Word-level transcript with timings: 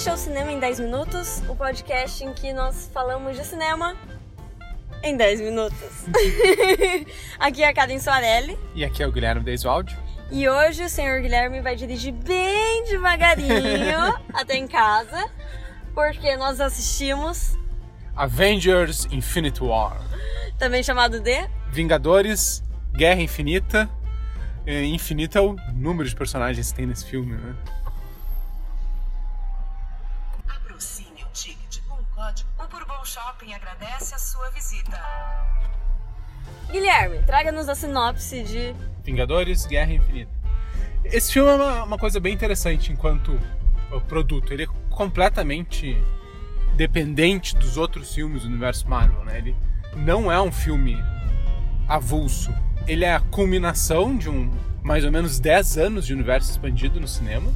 Este 0.00 0.08
é 0.08 0.14
o 0.14 0.16
Cinema 0.16 0.50
em 0.50 0.58
10 0.58 0.80
Minutos, 0.80 1.42
o 1.46 1.54
podcast 1.54 2.24
em 2.24 2.32
que 2.32 2.54
nós 2.54 2.90
falamos 2.90 3.36
de 3.36 3.44
cinema 3.44 3.94
em 5.02 5.14
10 5.14 5.42
minutos. 5.42 6.06
aqui 7.38 7.62
é 7.62 7.68
a 7.68 7.74
Karen 7.74 7.98
Soarelli. 7.98 8.58
E 8.74 8.82
aqui 8.82 9.02
é 9.02 9.06
o 9.06 9.12
Guilherme 9.12 9.44
Deisualdi. 9.44 9.94
E 10.30 10.48
hoje 10.48 10.84
o 10.84 10.88
senhor 10.88 11.20
Guilherme 11.20 11.60
vai 11.60 11.76
dirigir 11.76 12.14
bem 12.14 12.82
devagarinho 12.84 14.18
até 14.32 14.56
em 14.56 14.66
casa, 14.66 15.28
porque 15.92 16.34
nós 16.34 16.62
assistimos 16.62 17.58
Avengers 18.16 19.06
Infinite 19.10 19.62
War. 19.62 20.00
Também 20.58 20.82
chamado 20.82 21.20
de 21.20 21.46
Vingadores 21.68 22.64
Guerra 22.94 23.20
Infinita. 23.20 23.86
Infinita 24.66 25.40
é 25.40 25.42
o 25.42 25.56
número 25.74 26.08
de 26.08 26.16
personagens 26.16 26.70
que 26.70 26.74
tem 26.74 26.86
nesse 26.86 27.04
filme, 27.04 27.36
né? 27.36 27.54
O 33.00 33.02
Bourbon 33.02 33.04
Shopping 33.04 33.54
agradece 33.54 34.14
a 34.14 34.18
sua 34.18 34.50
visita. 34.50 35.00
Guilherme, 36.70 37.22
traga-nos 37.22 37.66
a 37.68 37.74
sinopse 37.74 38.42
de 38.42 38.74
Vingadores 39.02 39.64
Guerra 39.64 39.92
Infinita. 39.94 40.30
Esse 41.04 41.32
filme 41.32 41.50
é 41.50 41.54
uma, 41.54 41.84
uma 41.84 41.98
coisa 41.98 42.20
bem 42.20 42.34
interessante 42.34 42.92
enquanto 42.92 43.40
produto. 44.06 44.52
Ele 44.52 44.64
é 44.64 44.66
completamente 44.90 45.96
dependente 46.76 47.56
dos 47.56 47.78
outros 47.78 48.14
filmes 48.14 48.42
do 48.42 48.48
universo 48.48 48.86
Marvel, 48.86 49.24
né? 49.24 49.38
Ele 49.38 49.56
não 49.96 50.30
é 50.30 50.40
um 50.40 50.52
filme 50.52 51.02
avulso. 51.88 52.52
Ele 52.86 53.04
é 53.04 53.14
a 53.14 53.20
culminação 53.20 54.14
de 54.14 54.28
um 54.28 54.52
mais 54.82 55.04
ou 55.04 55.10
menos 55.10 55.40
10 55.40 55.78
anos 55.78 56.06
de 56.06 56.12
universo 56.12 56.50
expandido 56.50 57.00
no 57.00 57.08
cinema, 57.08 57.50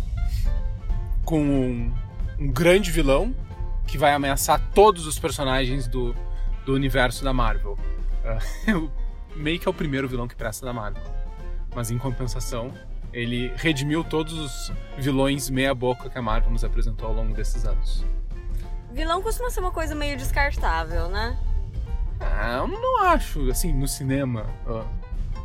com 1.22 1.40
um, 1.40 1.94
um 2.38 2.48
grande 2.48 2.90
vilão 2.90 3.34
que 3.86 3.98
vai 3.98 4.12
ameaçar 4.12 4.60
todos 4.74 5.06
os 5.06 5.18
personagens 5.18 5.86
do, 5.86 6.14
do 6.64 6.74
universo 6.74 7.24
da 7.24 7.32
Marvel. 7.32 7.78
Uh, 8.24 8.90
meio 9.36 9.60
que 9.60 9.68
é 9.68 9.70
o 9.70 9.74
primeiro 9.74 10.08
vilão 10.08 10.26
que 10.26 10.34
presta 10.34 10.64
da 10.64 10.72
Marvel. 10.72 11.02
Mas 11.74 11.90
em 11.90 11.98
compensação, 11.98 12.72
ele 13.12 13.52
redimiu 13.56 14.02
todos 14.02 14.32
os 14.32 14.72
vilões 14.96 15.50
meia-boca 15.50 16.08
que 16.08 16.16
a 16.16 16.22
Marvel 16.22 16.50
nos 16.50 16.64
apresentou 16.64 17.08
ao 17.08 17.14
longo 17.14 17.34
desses 17.34 17.66
anos. 17.66 18.04
Vilão 18.92 19.20
costuma 19.20 19.50
ser 19.50 19.60
uma 19.60 19.70
coisa 19.70 19.94
meio 19.94 20.16
descartável, 20.16 21.08
né? 21.08 21.38
Ah, 22.20 22.58
eu 22.58 22.68
não 22.68 23.04
acho. 23.04 23.50
Assim, 23.50 23.72
no 23.72 23.86
cinema, 23.86 24.46
uh, 24.66 24.84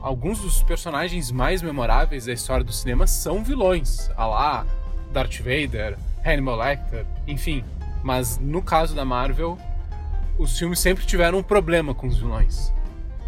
alguns 0.02 0.40
dos 0.40 0.64
personagens 0.64 1.32
mais 1.32 1.62
memoráveis 1.62 2.26
da 2.26 2.34
história 2.34 2.64
do 2.64 2.72
cinema 2.72 3.08
são 3.08 3.44
vilões. 3.44 4.10
A 4.16 4.26
lá, 4.26 4.68
Darth 5.12 5.38
Vader, 5.40 5.98
Hannibal 6.26 6.58
Lecter, 6.58 7.06
enfim. 7.28 7.64
Mas 8.04 8.38
no 8.38 8.62
caso 8.62 8.96
da 8.96 9.04
Marvel, 9.04 9.58
os 10.38 10.58
filmes 10.58 10.80
sempre 10.80 11.06
tiveram 11.06 11.40
um 11.40 11.44
problema 11.44 11.94
com 11.94 12.08
os 12.08 12.18
vilões. 12.18 12.74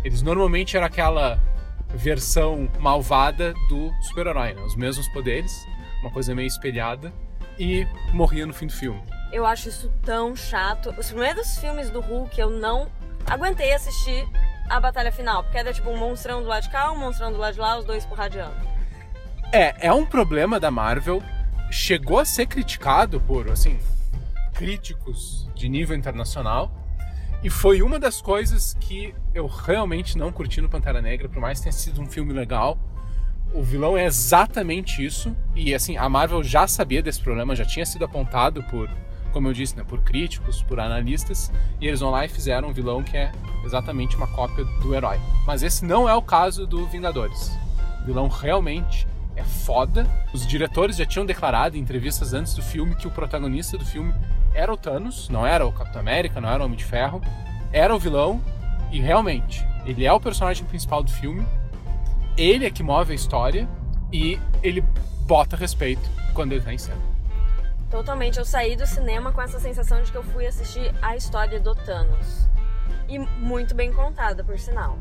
Eles 0.03 0.21
normalmente 0.21 0.77
eram 0.77 0.87
aquela 0.87 1.39
versão 1.93 2.69
malvada 2.79 3.53
do 3.67 3.91
super-herói, 4.01 4.53
né? 4.53 4.61
Os 4.61 4.75
mesmos 4.75 5.07
poderes, 5.09 5.51
uma 6.01 6.09
coisa 6.09 6.33
meio 6.33 6.47
espelhada, 6.47 7.13
e 7.59 7.85
morria 8.13 8.45
no 8.45 8.53
fim 8.53 8.67
do 8.67 8.73
filme. 8.73 9.01
Eu 9.31 9.45
acho 9.45 9.69
isso 9.69 9.91
tão 10.03 10.35
chato. 10.35 10.93
Os 10.97 11.07
primeiros 11.07 11.57
filmes 11.57 11.89
do 11.89 11.99
Hulk 11.99 12.39
eu 12.39 12.49
não 12.49 12.89
aguentei 13.25 13.73
assistir 13.73 14.27
a 14.69 14.79
batalha 14.79 15.11
final, 15.11 15.43
porque 15.43 15.57
era 15.57 15.73
tipo 15.73 15.89
um 15.89 15.97
monstrão 15.97 16.41
do 16.41 16.47
lado 16.47 16.63
de 16.63 16.69
cá, 16.69 16.91
um 16.91 16.97
monstrão 16.97 17.31
do 17.31 17.37
lado 17.37 17.53
de 17.53 17.59
lá, 17.59 17.77
os 17.77 17.85
dois 17.85 18.05
porradeando. 18.05 18.55
É, 19.51 19.87
é 19.87 19.93
um 19.93 20.05
problema 20.05 20.59
da 20.59 20.71
Marvel. 20.71 21.21
Chegou 21.69 22.19
a 22.19 22.25
ser 22.25 22.47
criticado 22.47 23.19
por, 23.19 23.49
assim, 23.49 23.77
críticos 24.61 25.49
de 25.55 25.67
nível 25.67 25.97
internacional. 25.97 26.71
E 27.43 27.49
foi 27.49 27.81
uma 27.81 27.97
das 27.97 28.21
coisas 28.21 28.75
que 28.79 29.15
eu 29.33 29.47
realmente 29.47 30.15
não 30.15 30.31
curti 30.31 30.61
no 30.61 30.69
Pantera 30.69 31.01
Negra, 31.01 31.27
por 31.27 31.39
mais 31.39 31.57
que 31.57 31.63
tenha 31.63 31.73
sido 31.73 31.99
um 31.99 32.05
filme 32.05 32.31
legal. 32.31 32.77
O 33.55 33.63
vilão 33.63 33.97
é 33.97 34.05
exatamente 34.05 35.03
isso. 35.03 35.35
E 35.55 35.73
assim, 35.73 35.97
a 35.97 36.07
Marvel 36.07 36.43
já 36.43 36.67
sabia 36.67 37.01
desse 37.01 37.19
problema, 37.19 37.55
já 37.55 37.65
tinha 37.65 37.87
sido 37.87 38.05
apontado 38.05 38.61
por, 38.65 38.87
como 39.33 39.47
eu 39.47 39.53
disse, 39.53 39.75
né, 39.75 39.83
por 39.83 40.01
críticos, 40.01 40.61
por 40.61 40.79
analistas, 40.79 41.51
e 41.79 41.87
eles 41.87 41.99
vão 41.99 42.11
lá 42.11 42.23
e 42.23 42.29
fizeram 42.29 42.69
um 42.69 42.73
vilão 42.73 43.01
que 43.01 43.17
é 43.17 43.31
exatamente 43.65 44.15
uma 44.15 44.27
cópia 44.27 44.63
do 44.63 44.93
herói. 44.93 45.19
Mas 45.47 45.63
esse 45.63 45.83
não 45.83 46.07
é 46.07 46.13
o 46.13 46.21
caso 46.21 46.67
do 46.67 46.85
Vingadores. 46.85 47.51
O 48.03 48.05
vilão 48.05 48.27
realmente 48.27 49.07
é 49.35 49.43
foda. 49.43 50.07
Os 50.31 50.45
diretores 50.45 50.97
já 50.97 51.05
tinham 51.07 51.25
declarado 51.25 51.75
em 51.75 51.79
entrevistas 51.79 52.31
antes 52.31 52.53
do 52.53 52.61
filme 52.61 52.95
que 52.95 53.07
o 53.07 53.11
protagonista 53.11 53.75
do 53.75 53.85
filme 53.85 54.13
era 54.53 54.71
o 54.71 54.77
Thanos, 54.77 55.29
não 55.29 55.45
era 55.45 55.65
o 55.65 55.71
Capitão 55.71 56.01
América, 56.01 56.41
não 56.41 56.49
era 56.49 56.61
o 56.61 56.65
Homem 56.65 56.77
de 56.77 56.85
Ferro, 56.85 57.21
era 57.71 57.95
o 57.95 57.99
vilão 57.99 58.41
e 58.91 58.99
realmente 58.99 59.65
ele 59.85 60.05
é 60.05 60.13
o 60.13 60.19
personagem 60.19 60.65
principal 60.65 61.03
do 61.03 61.11
filme. 61.11 61.45
Ele 62.37 62.65
é 62.65 62.71
que 62.71 62.83
move 62.83 63.11
a 63.11 63.15
história 63.15 63.67
e 64.11 64.39
ele 64.61 64.81
bota 65.25 65.55
respeito 65.55 66.09
quando 66.33 66.51
ele 66.51 66.61
tá 66.61 66.73
em 66.73 66.77
cena. 66.77 67.01
Totalmente, 67.89 68.39
eu 68.39 68.45
saí 68.45 68.75
do 68.75 68.87
cinema 68.87 69.31
com 69.33 69.41
essa 69.41 69.59
sensação 69.59 70.01
de 70.01 70.11
que 70.11 70.17
eu 70.17 70.23
fui 70.23 70.45
assistir 70.47 70.93
a 71.01 71.15
história 71.15 71.59
do 71.59 71.75
Thanos. 71.75 72.47
E 73.09 73.19
muito 73.19 73.75
bem 73.75 73.91
contada, 73.91 74.43
por 74.43 74.57
sinal. 74.57 74.97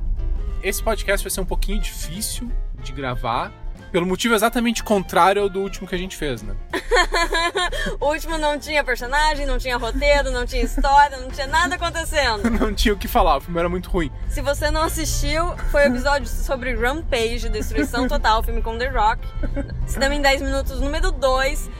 Esse 0.63 0.83
podcast 0.83 1.25
vai 1.25 1.31
ser 1.31 1.41
um 1.41 1.45
pouquinho 1.45 1.81
difícil 1.81 2.51
de 2.83 2.93
gravar, 2.93 3.53
pelo 3.91 4.07
motivo 4.07 4.35
exatamente 4.35 4.83
contrário 4.83 5.43
ao 5.43 5.49
do 5.49 5.61
último 5.61 5.87
que 5.87 5.95
a 5.95 5.99
gente 5.99 6.17
fez, 6.17 6.43
né? 6.43 6.55
o 8.01 8.07
último 8.07 8.39
não 8.39 8.59
tinha 8.59 8.83
personagem, 8.85 9.47
não 9.47 9.59
tinha 9.59 9.77
roteiro, 9.77 10.31
não 10.31 10.47
tinha 10.47 10.63
história, 10.63 11.19
não 11.19 11.31
tinha 11.31 11.47
nada 11.47 11.75
acontecendo. 11.75 12.49
não 12.59 12.73
tinha 12.75 12.95
o 12.95 12.97
que 12.97 13.09
falar, 13.09 13.37
o 13.37 13.41
filme 13.41 13.59
era 13.59 13.69
muito 13.69 13.91
ruim. 13.91 14.11
Se 14.29 14.41
você 14.41 14.71
não 14.71 14.83
assistiu, 14.83 15.57
foi 15.71 15.85
o 15.85 15.87
episódio 15.87 16.27
sobre 16.29 16.75
Rampage, 16.75 17.49
Destruição 17.49 18.07
Total, 18.09 18.43
filme 18.43 18.63
com 18.63 18.79
The 18.79 18.89
Rock. 18.89 19.27
Cinema 19.87 20.15
em 20.15 20.23
10 20.23 20.43
minutos, 20.43 20.81
número 20.81 21.11
2. 21.11 21.71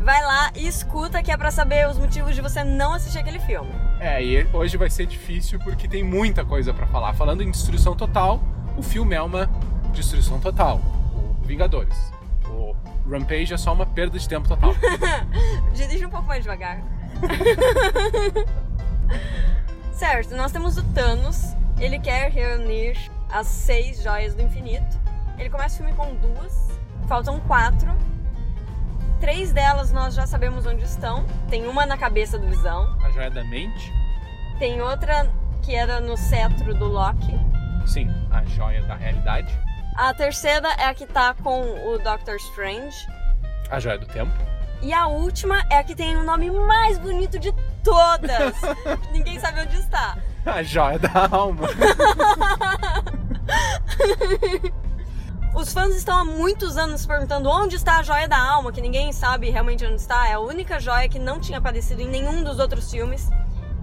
Vai 0.00 0.22
lá 0.22 0.52
e 0.54 0.68
escuta 0.68 1.20
que 1.20 1.32
é 1.32 1.36
pra 1.36 1.50
saber 1.50 1.88
os 1.88 1.98
motivos 1.98 2.34
de 2.34 2.40
você 2.40 2.62
não 2.62 2.92
assistir 2.92 3.18
aquele 3.18 3.40
filme. 3.40 3.72
É, 3.98 4.22
e 4.22 4.46
hoje 4.52 4.76
vai 4.76 4.88
ser 4.88 5.04
difícil 5.06 5.58
porque 5.58 5.88
tem 5.88 6.04
muita 6.04 6.44
coisa 6.44 6.72
para 6.72 6.86
falar. 6.86 7.12
Falando 7.14 7.42
em 7.42 7.50
Destruição 7.50 7.96
Total, 7.96 8.40
o 8.76 8.82
filme 8.82 9.16
é 9.16 9.22
uma 9.22 9.50
destruição 9.92 10.38
total. 10.38 10.80
Vingadores. 11.46 12.12
O 12.48 12.74
Rampage 13.08 13.54
é 13.54 13.56
só 13.56 13.72
uma 13.72 13.86
perda 13.86 14.18
de 14.18 14.28
tempo 14.28 14.48
total. 14.48 14.74
Dirige 15.74 16.04
um 16.04 16.10
pouco 16.10 16.26
mais 16.26 16.42
devagar. 16.42 16.80
certo, 19.92 20.34
nós 20.36 20.52
temos 20.52 20.76
o 20.76 20.82
Thanos. 20.92 21.54
Ele 21.78 21.98
quer 21.98 22.30
reunir 22.30 22.96
as 23.30 23.46
seis 23.46 24.02
joias 24.02 24.34
do 24.34 24.42
infinito. 24.42 24.98
Ele 25.38 25.50
começa 25.50 25.74
o 25.74 25.78
filme 25.78 25.92
com 25.92 26.14
duas, 26.16 26.78
faltam 27.06 27.38
quatro. 27.40 27.94
Três 29.20 29.52
delas 29.52 29.92
nós 29.92 30.14
já 30.14 30.26
sabemos 30.26 30.66
onde 30.66 30.84
estão. 30.84 31.24
Tem 31.48 31.66
uma 31.66 31.86
na 31.86 31.96
cabeça 31.96 32.38
do 32.38 32.46
Visão. 32.48 32.96
A 33.02 33.10
joia 33.10 33.30
da 33.30 33.44
mente. 33.44 33.92
Tem 34.58 34.80
outra 34.80 35.30
que 35.62 35.74
era 35.74 36.00
no 36.00 36.16
cetro 36.16 36.74
do 36.74 36.86
Loki. 36.86 37.34
Sim, 37.86 38.08
a 38.30 38.44
joia 38.44 38.82
da 38.82 38.94
realidade. 38.94 39.58
A 39.96 40.12
terceira 40.12 40.68
é 40.76 40.84
a 40.84 40.94
que 40.94 41.06
tá 41.06 41.34
com 41.42 41.62
o 41.88 41.98
Doctor 41.98 42.36
Strange. 42.36 42.94
A 43.70 43.80
joia 43.80 43.96
do 43.96 44.04
tempo. 44.04 44.30
E 44.82 44.92
a 44.92 45.06
última 45.06 45.64
é 45.70 45.78
a 45.78 45.84
que 45.84 45.94
tem 45.94 46.18
o 46.18 46.22
nome 46.22 46.50
mais 46.50 46.98
bonito 46.98 47.38
de 47.38 47.50
todas. 47.82 48.54
Ninguém 49.10 49.40
sabe 49.40 49.62
onde 49.62 49.78
está. 49.78 50.18
A 50.44 50.62
joia 50.62 50.98
da 50.98 51.26
alma. 51.30 51.66
Os 55.56 55.72
fãs 55.72 55.96
estão 55.96 56.18
há 56.18 56.24
muitos 56.26 56.76
anos 56.76 57.00
se 57.00 57.08
perguntando 57.08 57.48
onde 57.48 57.76
está 57.76 57.96
a 57.96 58.02
joia 58.02 58.28
da 58.28 58.38
alma, 58.38 58.70
que 58.70 58.82
ninguém 58.82 59.10
sabe 59.10 59.48
realmente 59.48 59.86
onde 59.86 59.94
está. 59.94 60.28
É 60.28 60.34
a 60.34 60.38
única 60.38 60.78
joia 60.78 61.08
que 61.08 61.18
não 61.18 61.40
tinha 61.40 61.56
aparecido 61.56 62.02
em 62.02 62.08
nenhum 62.08 62.44
dos 62.44 62.58
outros 62.58 62.90
filmes. 62.90 63.30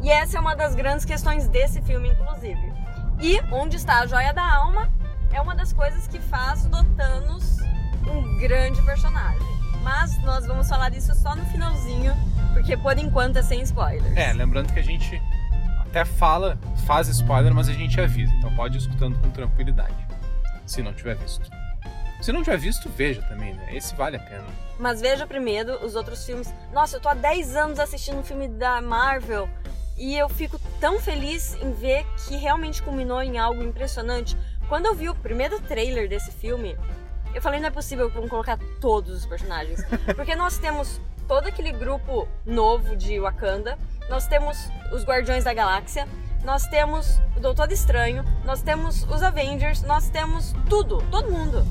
E 0.04 0.12
essa 0.12 0.38
é 0.38 0.40
uma 0.40 0.56
das 0.56 0.76
grandes 0.76 1.04
questões 1.04 1.48
desse 1.48 1.82
filme, 1.82 2.10
inclusive. 2.10 2.72
E 3.20 3.42
onde 3.52 3.78
está 3.78 4.02
a 4.02 4.06
joia 4.06 4.32
da 4.32 4.44
alma 4.44 4.88
é 5.34 5.42
uma 5.42 5.56
das 5.56 5.74
coisas 5.74 6.08
que 6.08 6.20
faz 6.20 6.66
do 6.66 6.84
Thanos 6.96 7.58
um 8.08 8.38
grande 8.38 8.82
personagem. 8.84 9.42
Mas 9.82 10.18
nós 10.24 10.46
vamos 10.46 10.70
falar 10.70 10.90
disso 10.90 11.14
só 11.16 11.36
no 11.36 11.44
finalzinho, 11.48 12.14
porque 12.54 12.78
por 12.78 12.98
enquanto 12.98 13.38
é 13.38 13.42
sem 13.42 13.62
spoilers. 13.62 14.16
É, 14.16 14.32
lembrando 14.32 14.72
que 14.72 14.80
a 14.80 14.84
gente 14.84 15.22
até 15.80 16.06
fala, 16.06 16.58
faz 16.86 17.08
spoiler, 17.08 17.54
mas 17.54 17.68
a 17.68 17.74
gente 17.74 18.00
avisa. 18.00 18.32
Então 18.36 18.56
pode 18.56 18.78
ir 18.78 18.80
escutando 18.80 19.20
com 19.20 19.30
tranquilidade, 19.32 19.96
se 20.66 20.82
não 20.82 20.94
tiver 20.94 21.16
visto. 21.16 21.50
Se 22.22 22.32
não 22.32 22.42
tiver 22.42 22.58
visto, 22.58 22.88
veja 22.90 23.22
também, 23.24 23.54
né? 23.54 23.76
Esse 23.76 23.94
vale 23.96 24.16
a 24.16 24.20
pena. 24.20 24.46
Mas 24.80 25.02
veja 25.02 25.28
primeiro 25.28 25.86
os 25.86 25.94
outros 25.96 26.26
filmes. 26.26 26.54
Nossa, 26.72 26.96
eu 26.96 27.02
tô 27.02 27.10
há 27.10 27.14
10 27.14 27.56
anos 27.56 27.80
assistindo 27.80 28.20
um 28.20 28.24
filme 28.24 28.48
da 28.48 28.82
Marvel 28.82 29.50
e 29.98 30.16
eu 30.18 30.28
fico 30.28 30.60
tão 30.80 31.00
feliz 31.00 31.56
em 31.62 31.72
ver 31.74 32.06
que 32.26 32.36
realmente 32.36 32.82
culminou 32.82 33.22
em 33.22 33.38
algo 33.38 33.62
impressionante. 33.62 34.38
Quando 34.68 34.86
eu 34.86 34.96
vi 34.96 35.10
o 35.10 35.16
primeiro 35.16 35.60
trailer 35.62 36.08
desse 36.08 36.32
filme, 36.32 36.78
eu 37.34 37.42
falei, 37.42 37.60
não 37.60 37.68
é 37.68 37.72
possível 37.72 38.10
vão 38.10 38.28
colocar 38.28 38.58
todos 38.80 39.16
os 39.16 39.26
personagens. 39.26 39.84
Porque 40.16 40.36
nós 40.36 40.58
temos 40.58 41.02
todo 41.28 41.48
aquele 41.48 41.72
grupo 41.72 42.28
novo 42.46 42.96
de 42.96 43.20
Wakanda, 43.20 43.78
nós 44.10 44.28
temos 44.28 44.58
os 44.92 45.04
Guardiões 45.04 45.44
da 45.44 45.54
Galáxia, 45.54 46.08
nós 46.44 46.68
temos 46.68 47.20
o 47.36 47.40
Doutor 47.40 47.72
Estranho, 47.72 48.24
nós 48.44 48.62
temos 48.62 49.04
os 49.04 49.24
Avengers, 49.24 49.82
nós 49.82 50.10
temos 50.10 50.54
tudo, 50.70 51.02
todo 51.10 51.32
mundo. 51.32 51.66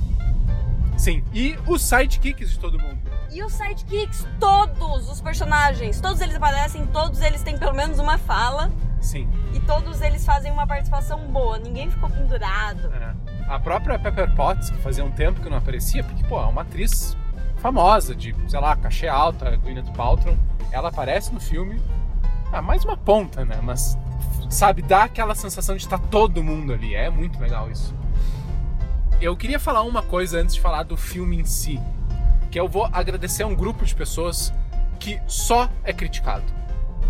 Sim. 0.97 1.23
E 1.33 1.59
os 1.67 1.83
sidekicks 1.83 2.51
de 2.51 2.59
todo 2.59 2.79
mundo. 2.79 2.99
E 3.31 3.43
os 3.43 3.53
sidekicks, 3.53 4.27
todos 4.39 5.11
os 5.11 5.21
personagens, 5.21 6.01
todos 6.01 6.21
eles 6.21 6.37
aparecem, 6.37 6.87
todos 6.87 7.21
eles 7.21 7.43
têm 7.43 7.59
pelo 7.59 7.75
menos 7.75 7.99
uma 7.99 8.19
fala 8.19 8.71
Sim. 9.03 9.29
e 9.53 9.61
todos 9.61 10.01
eles 10.01 10.25
fazem 10.25 10.53
uma 10.53 10.67
participação 10.67 11.19
boa, 11.29 11.59
ninguém 11.59 11.91
ficou 11.91 12.09
pendurado. 12.09 12.91
É. 12.95 13.15
A 13.49 13.59
própria 13.59 13.99
Pepper 13.99 14.33
Potts, 14.35 14.71
que 14.71 14.79
fazia 14.79 15.05
um 15.05 15.11
tempo 15.11 15.41
que 15.41 15.51
não 15.51 15.59
aparecia, 15.59 16.05
porque, 16.05 16.23
pô, 16.25 16.41
é 16.41 16.47
uma 16.47 16.63
atriz 16.63 17.17
famosa, 17.57 18.15
de, 18.15 18.35
sei 18.49 18.61
lá, 18.61 18.75
cachê 18.77 19.09
alta, 19.09 19.57
Gwyneth 19.57 19.93
Paltrow, 19.95 20.37
ela 20.71 20.89
aparece 20.89 21.35
no 21.35 21.41
filme, 21.41 21.83
ah, 22.53 22.63
mais 22.63 22.85
uma 22.85 22.97
ponta, 22.97 23.45
né? 23.45 23.59
Mas, 23.63 23.99
sabe, 24.49 24.83
dá 24.83 25.05
aquela 25.05 25.35
sensação 25.35 25.77
de 25.77 25.83
estar 25.83 25.99
todo 25.99 26.43
mundo 26.43 26.73
ali, 26.73 26.95
é 26.95 27.11
muito 27.11 27.41
legal 27.41 27.71
isso. 27.71 27.95
Eu 29.21 29.37
queria 29.37 29.59
falar 29.59 29.83
uma 29.83 30.03
coisa 30.03 30.41
antes 30.41 30.55
de 30.55 30.61
falar 30.61 30.83
do 30.83 30.97
filme 30.97 31.41
em 31.41 31.45
si, 31.45 31.81
que 32.51 32.59
eu 32.59 32.69
vou 32.69 32.89
agradecer 32.93 33.43
a 33.43 33.47
um 33.47 33.55
grupo 33.55 33.85
de 33.85 33.95
pessoas 33.95 34.53
que 34.99 35.21
só 35.27 35.69
é 35.85 35.93
criticado, 35.93 36.45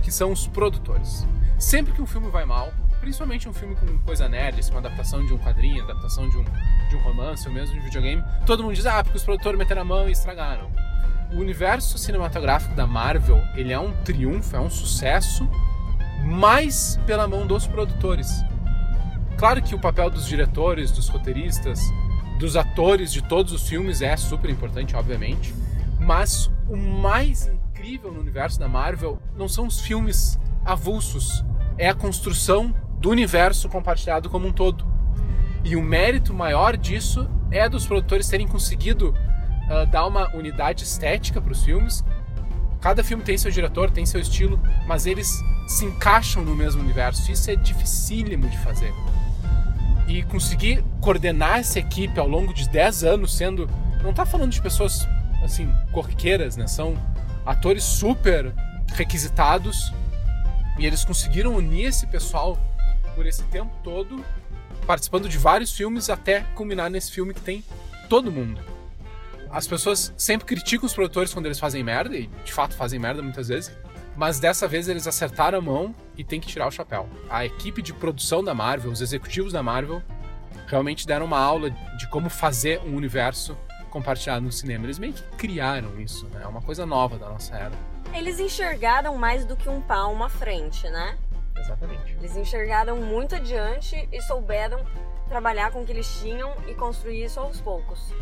que 0.03 0.11
são 0.11 0.33
os 0.33 0.47
produtores. 0.47 1.27
Sempre 1.62 1.93
que 1.93 2.03
um 2.03 2.06
filme 2.06 2.29
vai 2.29 2.44
mal, 2.44 2.73
principalmente 3.00 3.49
um 3.49 3.53
filme 3.53 3.76
com 3.76 3.97
coisa 4.00 4.29
nerd, 4.29 4.59
assim, 4.59 4.73
uma 4.73 4.81
adaptação 4.81 5.25
de 5.25 5.32
um 5.32 5.38
quadrinho, 5.38 5.85
adaptação 5.85 6.29
de 6.29 6.37
um, 6.37 6.43
de 6.43 6.97
um 6.97 6.99
romance 7.05 7.47
ou 7.47 7.55
mesmo 7.55 7.76
de 7.76 7.81
um 7.81 7.85
videogame, 7.85 8.23
todo 8.44 8.64
mundo 8.64 8.75
diz, 8.75 8.85
ah, 8.85 9.00
porque 9.00 9.17
os 9.17 9.23
produtores 9.23 9.56
meteram 9.56 9.82
a 9.82 9.85
mão 9.85 10.09
e 10.09 10.12
estragaram. 10.12 10.69
O 11.32 11.37
universo 11.37 11.97
cinematográfico 11.99 12.75
da 12.75 12.85
Marvel, 12.85 13.41
ele 13.55 13.73
é 13.73 13.79
um 13.79 13.93
triunfo, 14.03 14.56
é 14.56 14.61
um 14.61 14.69
sucesso, 14.69 15.49
mais 16.25 16.99
pela 17.06 17.29
mão 17.29 17.47
dos 17.47 17.64
produtores. 17.64 18.29
Claro 19.38 19.62
que 19.62 19.76
o 19.76 19.81
papel 19.81 20.11
dos 20.11 20.26
diretores, 20.26 20.91
dos 20.91 21.09
roteiristas, 21.09 21.81
dos 22.41 22.56
atores 22.56 23.12
de 23.12 23.23
todos 23.23 23.53
os 23.53 23.69
filmes 23.69 24.03
é 24.03 24.17
super 24.17 24.50
importante, 24.50 24.97
obviamente, 24.97 25.55
mas 26.00 26.50
o 26.69 26.76
mais 26.76 27.47
incrível 27.47 28.11
no 28.11 28.19
universo 28.19 28.59
da 28.59 28.67
Marvel 28.67 29.23
não 29.37 29.49
são 29.49 29.69
os 29.69 29.81
filmes 29.81 30.41
avulsos, 30.64 31.44
é 31.76 31.88
a 31.88 31.94
construção 31.94 32.75
do 32.99 33.11
universo 33.11 33.69
compartilhado 33.69 34.31
como 34.31 34.47
um 34.47 34.53
todo. 34.53 34.87
E 35.64 35.76
o 35.76 35.82
mérito 35.82 36.35
maior 36.35 36.76
disso 36.76 37.29
é 37.50 37.69
dos 37.69 37.87
produtores 37.87 38.29
terem 38.29 38.47
conseguido 38.47 39.11
uh, 39.11 39.87
dar 39.91 40.06
uma 40.06 40.35
unidade 40.35 40.85
estética 40.85 41.41
para 41.41 41.53
os 41.53 41.64
filmes. 41.64 42.05
Cada 42.81 43.05
filme 43.05 43.23
tem 43.23 43.38
seu 43.38 43.50
diretor, 43.50 43.91
tem 43.91 44.05
seu 44.05 44.20
estilo, 44.20 44.61
mas 44.87 45.06
eles 45.06 45.41
se 45.69 45.85
encaixam 45.85 46.44
no 46.44 46.55
mesmo 46.55 46.82
universo. 46.82 47.31
Isso 47.31 47.50
é 47.50 47.56
dificílimo 47.56 48.49
de 48.49 48.59
fazer. 48.59 48.93
E 50.09 50.23
conseguir 50.25 50.85
coordenar 51.00 51.59
essa 51.59 51.79
equipe 51.79 52.19
ao 52.19 52.26
longo 52.26 52.53
de 52.53 52.69
10 52.69 53.05
anos, 53.05 53.37
sendo. 53.37 53.69
Não 54.03 54.12
tá 54.12 54.26
falando 54.26 54.50
de 54.50 54.61
pessoas 54.61 55.06
assim, 55.44 55.73
corriqueiras, 55.93 56.56
né? 56.56 56.67
São 56.67 56.97
atores 57.47 57.85
super 57.85 58.53
requisitados. 58.94 59.93
E 60.79 60.87
eles 60.87 61.05
conseguiram 61.05 61.55
unir 61.55 61.87
esse 61.87 62.07
pessoal 62.07 62.59
por 63.15 63.27
esse 63.27 63.43
tempo 63.45 63.71
todo, 63.85 64.25
participando 64.87 65.29
de 65.29 65.39
vários 65.39 65.73
filmes 65.73 66.09
até 66.09 66.41
culminar 66.55 66.91
nesse 66.91 67.13
filme 67.13 67.35
que 67.35 67.41
tem 67.41 67.63
todo 68.09 68.33
mundo. 68.33 68.61
As 69.51 69.67
pessoas 69.67 70.13
sempre 70.17 70.47
criticam 70.47 70.87
os 70.87 70.95
produtores 70.95 71.33
quando 71.33 71.47
eles 71.47 71.59
fazem 71.59 71.85
merda, 71.85 72.17
e 72.17 72.27
de 72.27 72.53
fato 72.53 72.75
fazem 72.75 72.99
merda 72.99 73.23
muitas 73.23 73.49
vezes, 73.49 73.71
mas 74.17 74.41
dessa 74.41 74.67
vez 74.67 74.89
eles 74.89 75.07
acertaram 75.07 75.59
a 75.59 75.63
mão 75.63 75.95
e 76.17 76.25
tem 76.25 76.41
que 76.41 76.47
tirar 76.47 76.67
o 76.67 76.71
chapéu. 76.71 77.09
A 77.29 77.45
equipe 77.45 77.83
de 77.83 77.93
produção 77.93 78.43
da 78.43 78.55
Marvel, 78.55 78.91
os 78.91 79.01
executivos 79.01 79.53
da 79.53 79.63
Marvel, 79.63 80.03
realmente 80.67 81.07
deram 81.07 81.27
uma 81.27 81.39
aula 81.39 81.71
de 81.71 82.09
como 82.09 82.31
fazer 82.31 82.81
um 82.81 82.97
universo 82.97 83.57
compartilhado 83.91 84.45
no 84.45 84.51
cinema. 84.51 84.87
Eles 84.87 84.99
meio 84.99 85.13
que 85.13 85.23
criaram 85.37 86.01
isso, 86.01 86.27
né? 86.29 86.41
É 86.43 86.47
uma 86.47 86.63
coisa 86.63 86.87
nova 86.87 87.19
da 87.19 87.29
nossa 87.29 87.55
era. 87.55 87.92
Eles 88.12 88.38
enxergaram 88.38 89.17
mais 89.17 89.44
do 89.44 89.56
que 89.56 89.69
um 89.69 89.81
palmo 89.81 90.23
à 90.23 90.29
frente, 90.29 90.88
né? 90.88 91.19
Exatamente. 91.56 92.12
Eles 92.12 92.37
enxergaram 92.37 92.97
muito 92.99 93.35
adiante 93.35 94.09
e 94.12 94.20
souberam 94.23 94.85
trabalhar 95.29 95.70
com 95.73 95.81
o 95.81 95.85
que 95.85 95.93
eles 95.93 96.20
tinham 96.20 96.53
e 96.67 96.75
construir 96.75 97.25
isso 97.25 97.41
aos 97.41 97.61
poucos. 97.61 98.12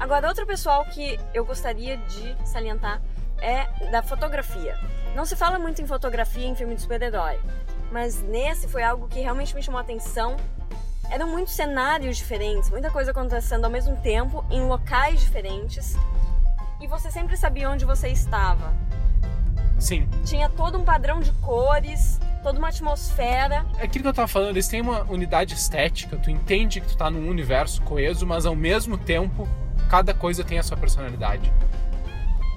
Agora, 0.00 0.28
outro 0.28 0.44
pessoal 0.46 0.84
que 0.86 1.18
eu 1.32 1.44
gostaria 1.44 1.96
de 1.96 2.36
salientar 2.44 3.00
é 3.38 3.66
da 3.90 4.02
fotografia. 4.02 4.74
Não 5.14 5.24
se 5.24 5.36
fala 5.36 5.58
muito 5.58 5.80
em 5.80 5.86
fotografia 5.86 6.46
em 6.46 6.54
filme 6.54 6.74
de 6.74 6.82
super-herói, 6.82 7.38
mas 7.92 8.20
nesse 8.22 8.66
foi 8.66 8.82
algo 8.82 9.06
que 9.08 9.20
realmente 9.20 9.54
me 9.54 9.62
chamou 9.62 9.78
a 9.78 9.82
atenção. 9.82 10.36
Eram 11.08 11.28
muitos 11.28 11.54
cenários 11.54 12.16
diferentes, 12.16 12.68
muita 12.68 12.90
coisa 12.90 13.12
acontecendo 13.12 13.64
ao 13.64 13.70
mesmo 13.70 13.96
tempo, 14.00 14.44
em 14.50 14.66
locais 14.66 15.20
diferentes, 15.20 15.94
e 16.80 16.86
você 16.88 17.10
sempre 17.12 17.36
sabia 17.36 17.70
onde 17.70 17.84
você 17.84 18.08
estava. 18.08 18.74
Sim. 19.78 20.08
Tinha 20.24 20.48
todo 20.48 20.78
um 20.78 20.84
padrão 20.84 21.20
de 21.20 21.32
cores, 21.32 22.20
toda 22.42 22.58
uma 22.58 22.68
atmosfera. 22.68 23.66
É 23.78 23.84
aquilo 23.84 24.02
que 24.02 24.08
eu 24.08 24.14
tava 24.14 24.28
falando, 24.28 24.50
eles 24.50 24.68
têm 24.68 24.80
uma 24.80 25.02
unidade 25.02 25.54
estética, 25.54 26.16
tu 26.16 26.30
entende 26.30 26.80
que 26.80 26.88
tu 26.88 26.96
tá 26.96 27.10
num 27.10 27.28
universo 27.28 27.82
coeso, 27.82 28.26
mas 28.26 28.46
ao 28.46 28.54
mesmo 28.54 28.96
tempo 28.96 29.48
cada 29.88 30.14
coisa 30.14 30.42
tem 30.42 30.58
a 30.58 30.62
sua 30.62 30.76
personalidade. 30.76 31.52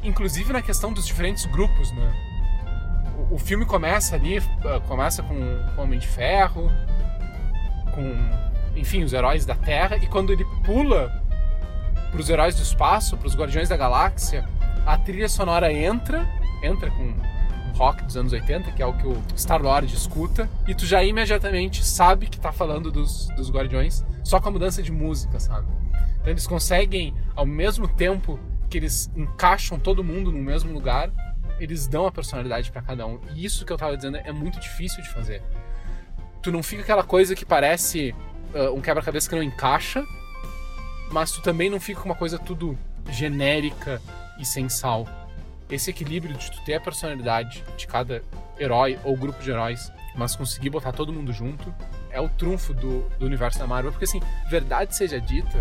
Inclusive 0.04 0.54
na 0.54 0.62
questão 0.62 0.94
dos 0.94 1.06
diferentes 1.06 1.46
grupos, 1.46 1.92
né? 1.92 2.14
O, 3.18 3.36
o 3.36 3.38
filme 3.38 3.66
começa 3.66 4.16
ali, 4.16 4.40
uh, 4.40 4.82
começa 4.88 5.22
com 5.22 5.34
o 5.34 5.82
Homem 5.82 6.00
de 6.00 6.08
Ferro, 6.08 6.72
com, 7.94 8.80
enfim, 8.80 9.04
os 9.04 9.12
heróis 9.12 9.46
da 9.46 9.56
Terra, 9.56 9.98
e 9.98 10.08
quando 10.08 10.32
ele 10.32 10.46
pula 10.64 11.12
pros 12.12 12.30
heróis 12.30 12.56
do 12.56 12.62
espaço, 12.62 13.18
pros 13.18 13.36
Guardiões 13.36 13.70
da 13.70 13.78
Galáxia, 13.78 14.48
a 14.86 14.98
trilha 14.98 15.30
sonora 15.30 15.72
entra, 15.72 16.28
entra 16.64 16.90
com 16.92 17.14
rock 17.76 18.04
dos 18.04 18.18
anos 18.18 18.34
80, 18.34 18.72
que 18.72 18.82
é 18.82 18.86
o 18.86 18.94
que 18.94 19.08
o 19.08 19.22
Star-Lord 19.38 19.94
escuta, 19.94 20.50
e 20.68 20.76
tu 20.76 20.86
já 20.86 21.04
imediatamente 21.04 21.86
sabe 21.86 22.28
que 22.28 22.40
tá 22.40 22.52
falando 22.52 22.92
dos, 22.92 23.28
dos 23.38 23.50
Guardiões, 23.50 24.04
só 24.24 24.40
com 24.40 24.50
a 24.50 24.52
mudança 24.52 24.84
de 24.84 24.92
música, 24.92 25.40
sabe? 25.40 25.68
Então 26.20 26.32
eles 26.32 26.46
conseguem, 26.46 27.14
ao 27.36 27.46
mesmo 27.46 27.88
tempo 27.88 28.40
que 28.70 28.78
eles 28.78 29.10
encaixam 29.16 29.80
todo 29.80 30.04
mundo 30.04 30.32
no 30.32 30.40
mesmo 30.40 30.74
lugar, 30.74 31.10
eles 31.60 31.88
dão 31.88 32.06
a 32.06 32.12
personalidade 32.12 32.72
para 32.72 32.82
cada 32.82 33.06
um. 33.06 33.20
E 33.34 33.44
isso 33.44 33.66
que 33.66 33.74
eu 33.74 33.78
tava 33.78 33.96
dizendo 33.96 34.18
é 34.18 34.32
muito 34.32 34.60
difícil 34.60 35.02
de 35.02 35.10
fazer. 35.10 35.42
Tu 36.42 36.52
não 36.52 36.64
fica 36.64 36.84
aquela 36.84 37.04
coisa 37.04 37.36
que 37.36 37.46
parece 37.46 38.14
uh, 38.54 38.74
um 38.74 38.82
quebra-cabeça 38.82 39.30
que 39.30 39.36
não 39.36 39.44
encaixa, 39.44 40.06
mas 41.12 41.32
tu 41.32 41.42
também 41.42 41.70
não 41.70 41.80
fica 41.80 42.02
com 42.02 42.10
uma 42.10 42.16
coisa 42.16 42.38
tudo 42.38 42.78
genérica 43.10 44.02
e 44.38 44.46
sem 44.46 44.70
sal. 44.70 45.08
Esse 45.70 45.92
equilíbrio 45.92 46.36
de 46.36 46.52
tu 46.52 46.62
ter 46.64 46.76
a 46.76 46.80
personalidade 46.80 47.64
de 47.78 47.86
cada 47.86 48.24
herói 48.60 48.98
ou 49.04 49.16
grupo 49.16 49.42
de 49.42 49.52
heróis, 49.52 49.92
mas 50.16 50.36
conseguir 50.36 50.70
botar 50.70 50.92
todo 50.92 51.14
mundo 51.14 51.32
junto, 51.32 51.74
é 52.10 52.20
o 52.20 52.28
trunfo 52.28 52.74
do, 52.74 53.08
do 53.20 53.26
universo 53.26 53.60
da 53.60 53.68
Marvel. 53.68 53.92
Porque 53.92 54.06
assim, 54.06 54.22
verdade 54.50 54.96
seja 54.96 55.22
dita, 55.22 55.58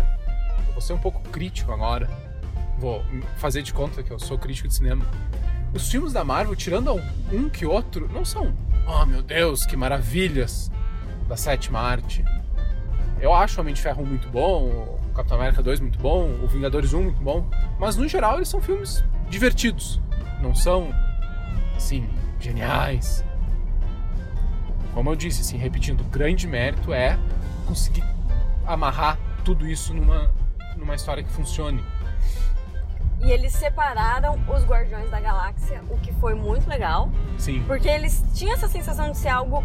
eu 0.67 0.73
vou 0.73 0.81
ser 0.81 0.93
um 0.93 0.97
pouco 0.97 1.21
crítico 1.29 1.71
agora. 1.71 2.09
Vou 2.77 3.03
fazer 3.37 3.61
de 3.61 3.73
conta 3.73 4.01
que 4.01 4.11
eu 4.11 4.19
sou 4.19 4.37
crítico 4.37 4.67
de 4.67 4.73
cinema. 4.73 5.05
Os 5.73 5.89
filmes 5.89 6.13
da 6.13 6.23
Marvel, 6.23 6.55
tirando 6.55 6.93
um 7.31 7.47
que 7.47 7.65
outro, 7.65 8.09
não 8.11 8.25
são, 8.25 8.55
oh 8.87 9.05
meu 9.05 9.21
Deus, 9.21 9.65
que 9.65 9.77
maravilhas 9.77 10.71
da 11.27 11.37
sétima 11.37 11.79
arte. 11.79 12.25
Eu 13.21 13.33
acho 13.33 13.59
o 13.59 13.61
Homem 13.61 13.73
de 13.73 13.81
Ferro 13.81 14.01
1 14.01 14.05
muito 14.05 14.29
bom, 14.29 14.97
o 15.09 15.13
Capitão 15.13 15.37
América 15.37 15.61
2 15.61 15.79
muito 15.81 15.99
bom, 15.99 16.27
o 16.41 16.47
Vingadores 16.47 16.93
1 16.93 17.03
muito 17.03 17.21
bom, 17.21 17.47
mas 17.77 17.95
no 17.95 18.07
geral 18.07 18.37
eles 18.37 18.47
são 18.47 18.59
filmes 18.59 19.03
divertidos. 19.29 20.01
Não 20.41 20.55
são, 20.55 20.93
assim, 21.75 22.09
geniais. 22.39 23.23
Como 24.93 25.09
eu 25.09 25.15
disse, 25.15 25.41
assim, 25.41 25.57
repetindo, 25.57 26.01
o 26.01 26.05
grande 26.05 26.47
mérito 26.47 26.93
é 26.93 27.17
conseguir 27.65 28.03
amarrar 28.65 29.17
tudo 29.43 29.67
isso 29.67 29.93
numa, 29.93 30.31
numa 30.75 30.95
história 30.95 31.23
que 31.23 31.29
funcione. 31.29 31.83
E 33.21 33.31
eles 33.31 33.51
separaram 33.53 34.39
os 34.47 34.63
Guardiões 34.63 35.09
da 35.11 35.19
Galáxia, 35.19 35.83
o 35.89 35.97
que 35.97 36.13
foi 36.13 36.33
muito 36.33 36.69
legal. 36.69 37.09
Sim. 37.37 37.63
Porque 37.67 37.87
eles 37.87 38.23
tinham 38.33 38.53
essa 38.53 38.67
sensação 38.67 39.11
de 39.11 39.17
ser 39.17 39.29
algo 39.29 39.63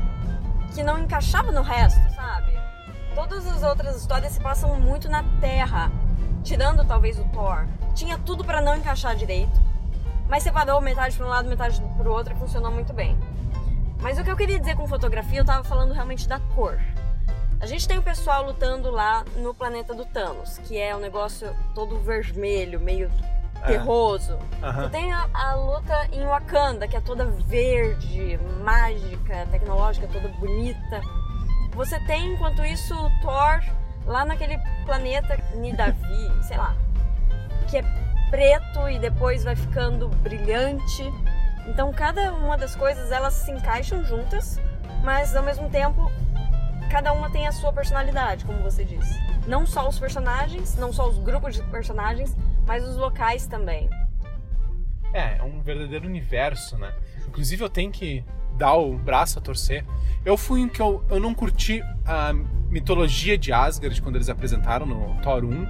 que 0.75 0.83
não 0.83 0.99
encaixava 0.99 1.52
no 1.52 1.62
resto, 1.62 2.00
sabe? 2.14 2.52
Todas 3.14 3.47
as 3.47 3.62
outras 3.62 3.97
histórias 3.97 4.33
se 4.33 4.40
passam 4.40 4.78
muito 4.80 5.09
na 5.09 5.23
Terra, 5.40 5.90
tirando 6.42 6.85
talvez 6.85 7.18
o 7.18 7.25
Thor. 7.26 7.64
Tinha 7.94 8.18
tudo 8.18 8.44
para 8.44 8.60
não 8.60 8.76
encaixar 8.76 9.14
direito, 9.14 9.60
mas 10.28 10.42
separou 10.42 10.80
metade 10.80 11.16
para 11.16 11.26
um 11.26 11.28
lado, 11.28 11.48
metade 11.48 11.80
para 11.96 12.08
o 12.08 12.12
outro 12.12 12.34
e 12.34 12.38
funcionou 12.38 12.70
muito 12.70 12.92
bem. 12.92 13.16
Mas 14.00 14.18
o 14.18 14.24
que 14.24 14.30
eu 14.30 14.36
queria 14.36 14.58
dizer 14.58 14.76
com 14.76 14.86
fotografia, 14.86 15.40
eu 15.40 15.44
tava 15.44 15.64
falando 15.64 15.92
realmente 15.92 16.28
da 16.28 16.40
cor. 16.54 16.78
A 17.60 17.66
gente 17.66 17.88
tem 17.88 17.96
o 17.96 18.02
pessoal 18.02 18.44
lutando 18.44 18.90
lá 18.90 19.24
no 19.36 19.54
planeta 19.54 19.94
do 19.94 20.04
Thanos, 20.04 20.58
que 20.58 20.76
é 20.76 20.94
um 20.94 20.98
negócio 20.98 21.54
todo 21.74 21.98
vermelho, 22.00 22.78
meio 22.80 23.10
terroso. 23.66 24.38
Aham. 24.62 24.82
Tu 24.82 24.90
tem 24.90 25.12
a, 25.12 25.26
a 25.32 25.54
luta 25.54 26.08
em 26.12 26.24
Wakanda, 26.26 26.86
que 26.86 26.96
é 26.96 27.00
toda 27.00 27.24
verde, 27.24 28.38
mágica, 28.62 29.46
tecnológica, 29.50 30.06
toda 30.08 30.28
bonita. 30.28 31.00
Você 31.74 31.98
tem, 32.00 32.34
enquanto 32.34 32.64
isso, 32.64 32.94
o 32.94 33.10
Thor 33.22 33.62
lá 34.04 34.24
naquele 34.24 34.58
planeta 34.84 35.38
Nidavi, 35.54 36.32
sei 36.46 36.56
lá, 36.58 36.76
que 37.64 37.78
é 37.78 37.83
preto 38.30 38.88
e 38.88 38.99
depois 38.99 39.44
vai 39.44 39.56
ficando 39.56 40.09
brilhante. 40.09 41.02
Então 41.66 41.92
cada 41.92 42.33
uma 42.33 42.56
das 42.56 42.75
coisas 42.75 43.11
elas 43.11 43.35
se 43.35 43.50
encaixam 43.50 44.04
juntas, 44.04 44.61
mas 45.02 45.35
ao 45.35 45.42
mesmo 45.42 45.68
tempo 45.71 46.11
cada 46.90 47.12
uma 47.12 47.30
tem 47.30 47.47
a 47.47 47.52
sua 47.52 47.73
personalidade, 47.73 48.44
como 48.44 48.59
você 48.61 48.85
disse. 48.85 49.18
Não 49.47 49.66
só 49.66 49.88
os 49.88 49.99
personagens, 49.99 50.76
não 50.76 50.92
só 50.92 51.09
os 51.09 51.18
grupos 51.18 51.56
de 51.56 51.62
personagens, 51.64 52.37
mas 52.66 52.87
os 52.87 52.97
locais 52.97 53.47
também. 53.47 53.88
É, 55.12 55.38
é 55.38 55.42
um 55.42 55.61
verdadeiro 55.61 56.06
universo, 56.06 56.76
né? 56.78 56.92
Inclusive 57.26 57.62
eu 57.62 57.68
tenho 57.68 57.90
que 57.90 58.25
dar 58.56 58.75
o 58.75 58.97
braço 58.97 59.38
a 59.38 59.42
torcer. 59.42 59.85
Eu 60.25 60.37
fui 60.37 60.62
um 60.62 60.68
que 60.68 60.80
eu, 60.80 61.04
eu 61.11 61.21
não 61.21 61.35
curti 61.35 61.83
a 62.06 62.33
mitologia 62.71 63.37
de 63.37 63.52
Asgard 63.52 64.00
quando 64.02 64.16
eles 64.16 64.28
apresentaram 64.28 64.87
no 64.87 65.21
Thor 65.23 65.44
1, 65.44 65.66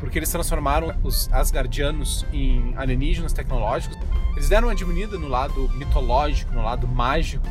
porque 0.00 0.18
eles 0.18 0.30
transformaram 0.30 0.96
os 1.04 1.30
Asgardianos 1.32 2.26
em 2.32 2.74
alienígenas 2.76 3.32
tecnológicos. 3.32 3.98
Eles 4.32 4.48
deram 4.48 4.68
uma 4.68 4.74
diminuída 4.74 5.18
no 5.18 5.28
lado 5.28 5.68
mitológico, 5.74 6.52
no 6.54 6.62
lado 6.62 6.88
mágico, 6.88 7.46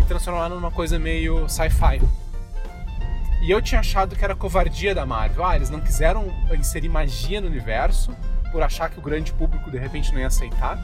e 0.00 0.04
transformaram 0.04 0.56
numa 0.56 0.70
coisa 0.70 0.98
meio 0.98 1.46
sci-fi. 1.48 2.00
E 3.42 3.50
eu 3.50 3.60
tinha 3.60 3.80
achado 3.80 4.16
que 4.16 4.24
era 4.24 4.34
covardia 4.34 4.94
da 4.94 5.04
Marvel. 5.04 5.44
Ah, 5.44 5.54
eles 5.54 5.68
não 5.68 5.80
quiseram 5.80 6.32
inserir 6.52 6.88
magia 6.88 7.40
no 7.40 7.46
universo 7.46 8.16
por 8.50 8.62
achar 8.62 8.88
que 8.88 8.98
o 8.98 9.02
grande 9.02 9.32
público 9.32 9.70
de 9.70 9.78
repente 9.78 10.12
não 10.12 10.20
ia 10.20 10.28
aceitar. 10.28 10.76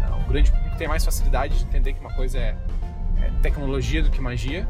Não, 0.00 0.20
o 0.20 0.24
grande 0.24 0.50
público 0.50 0.76
tem 0.76 0.86
mais 0.86 1.04
facilidade 1.04 1.56
de 1.56 1.64
entender 1.64 1.94
que 1.94 2.00
uma 2.00 2.12
coisa 2.12 2.36
é, 2.38 2.56
é 3.20 3.30
tecnologia 3.42 4.02
do 4.02 4.10
que 4.10 4.20
magia. 4.20 4.66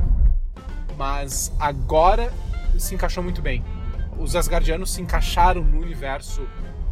Mas 0.96 1.52
agora 1.58 2.32
se 2.78 2.94
encaixou 2.94 3.22
muito 3.22 3.42
bem. 3.42 3.64
Os 4.18 4.34
Asgardianos 4.36 4.90
se 4.90 5.00
encaixaram 5.00 5.62
no 5.62 5.80
universo 5.80 6.46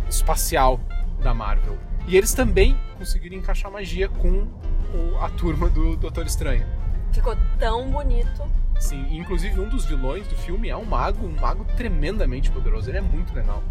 espacial 0.09 0.81
da 1.23 1.35
Marvel. 1.35 1.77
E 2.07 2.17
eles 2.17 2.33
também 2.33 2.79
conseguiram 2.97 3.37
encaixar 3.37 3.71
magia 3.71 4.09
com 4.09 4.47
o- 4.95 5.19
a 5.21 5.29
turma 5.31 5.69
do 5.69 5.97
Doutor 5.97 6.27
Estranho. 6.27 6.67
Ficou 7.13 7.37
tão 7.59 7.91
bonito. 7.91 8.43
Sim, 8.79 9.07
inclusive 9.11 9.59
um 9.59 9.69
dos 9.69 9.85
vilões 9.87 10.29
do 10.29 10.37
filme 10.37 10.69
é 10.69 10.77
um 10.77 10.85
mago, 10.85 11.27
um 11.27 11.41
mago 11.41 11.65
tremendamente 11.77 12.51
poderoso. 12.51 12.91
Ele 12.91 12.99
é 12.99 13.03
muito 13.03 13.35
legal. 13.35 13.63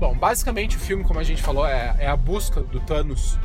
Bom, 0.00 0.16
basicamente 0.16 0.76
o 0.76 0.80
filme, 0.80 1.04
como 1.04 1.20
a 1.20 1.22
gente 1.22 1.42
falou, 1.42 1.66
é, 1.66 1.94
é 1.98 2.06
a 2.08 2.16
busca 2.16 2.60
do 2.62 2.80
Thanos 2.80 3.38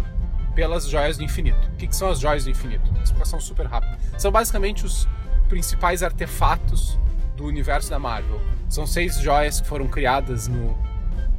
pelas 0.55 0.89
joias 0.89 1.17
do 1.17 1.23
infinito. 1.23 1.67
O 1.73 1.75
que, 1.77 1.87
que 1.87 1.95
são 1.95 2.09
as 2.09 2.19
joias 2.19 2.43
do 2.45 2.49
infinito? 2.49 2.89
Explicação 3.03 3.39
super 3.39 3.65
rápida. 3.67 3.97
São 4.17 4.31
basicamente 4.31 4.85
os 4.85 5.07
principais 5.47 6.01
artefatos 6.03 6.97
do 7.37 7.45
universo 7.45 7.89
da 7.89 7.99
Marvel. 7.99 8.41
São 8.71 8.87
seis 8.87 9.17
joias 9.17 9.59
que 9.59 9.67
foram 9.67 9.85
criadas 9.85 10.47
no, 10.47 10.77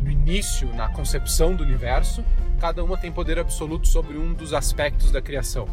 no 0.02 0.10
início, 0.10 0.68
na 0.74 0.90
concepção 0.90 1.56
do 1.56 1.64
universo. 1.64 2.22
Cada 2.60 2.84
uma 2.84 2.98
tem 2.98 3.10
poder 3.10 3.38
absoluto 3.38 3.88
sobre 3.88 4.18
um 4.18 4.34
dos 4.34 4.52
aspectos 4.52 5.10
da 5.10 5.22
criação. 5.22 5.66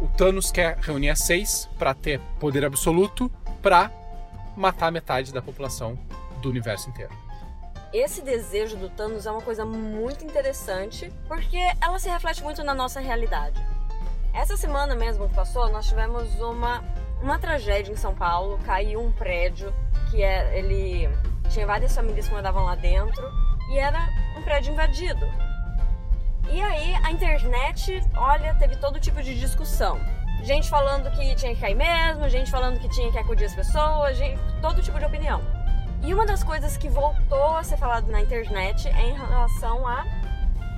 O 0.00 0.08
Thanos 0.08 0.50
quer 0.50 0.76
reunir 0.78 1.10
as 1.10 1.20
seis 1.20 1.70
para 1.78 1.94
ter 1.94 2.20
poder 2.40 2.64
absoluto 2.64 3.30
para 3.62 3.88
matar 4.56 4.90
metade 4.90 5.32
da 5.32 5.40
população 5.40 5.96
do 6.42 6.50
universo 6.50 6.90
inteiro. 6.90 7.12
Esse 7.92 8.20
desejo 8.20 8.76
do 8.76 8.88
Thanos 8.88 9.26
é 9.26 9.30
uma 9.30 9.40
coisa 9.40 9.64
muito 9.64 10.24
interessante, 10.24 11.08
porque 11.28 11.60
ela 11.80 12.00
se 12.00 12.08
reflete 12.08 12.42
muito 12.42 12.64
na 12.64 12.74
nossa 12.74 12.98
realidade. 12.98 13.64
Essa 14.34 14.56
semana 14.56 14.96
mesmo 14.96 15.28
que 15.28 15.36
passou, 15.36 15.70
nós 15.70 15.86
tivemos 15.86 16.28
uma, 16.40 16.82
uma 17.22 17.38
tragédia 17.38 17.92
em 17.92 17.96
São 17.96 18.14
Paulo. 18.14 18.58
Caiu 18.64 19.00
um 19.00 19.12
prédio 19.12 19.72
que 20.10 20.22
é, 20.22 20.58
ele 20.58 21.08
tinha 21.50 21.66
várias 21.66 21.94
famílias 21.94 22.28
que 22.28 22.34
moravam 22.34 22.64
lá 22.64 22.74
dentro 22.74 23.24
e 23.70 23.78
era 23.78 23.98
um 24.36 24.42
prédio 24.42 24.72
invadido. 24.72 25.26
E 26.50 26.60
aí 26.62 26.94
a 27.04 27.10
internet, 27.12 28.02
olha, 28.16 28.54
teve 28.54 28.76
todo 28.76 28.98
tipo 28.98 29.22
de 29.22 29.38
discussão. 29.38 30.00
Gente 30.42 30.68
falando 30.68 31.10
que 31.10 31.34
tinha 31.34 31.54
que 31.54 31.60
cair 31.60 31.74
mesmo, 31.74 32.28
gente 32.28 32.50
falando 32.50 32.78
que 32.78 32.88
tinha 32.88 33.10
que 33.10 33.18
acudir 33.18 33.44
as 33.44 33.54
pessoas, 33.54 34.16
gente, 34.16 34.40
todo 34.62 34.82
tipo 34.82 34.98
de 34.98 35.04
opinião. 35.04 35.42
E 36.02 36.14
uma 36.14 36.24
das 36.24 36.44
coisas 36.44 36.76
que 36.76 36.88
voltou 36.88 37.56
a 37.56 37.62
ser 37.62 37.76
falado 37.76 38.10
na 38.10 38.20
internet 38.20 38.88
é 38.88 39.08
em 39.08 39.14
relação 39.14 39.86
à 39.86 40.06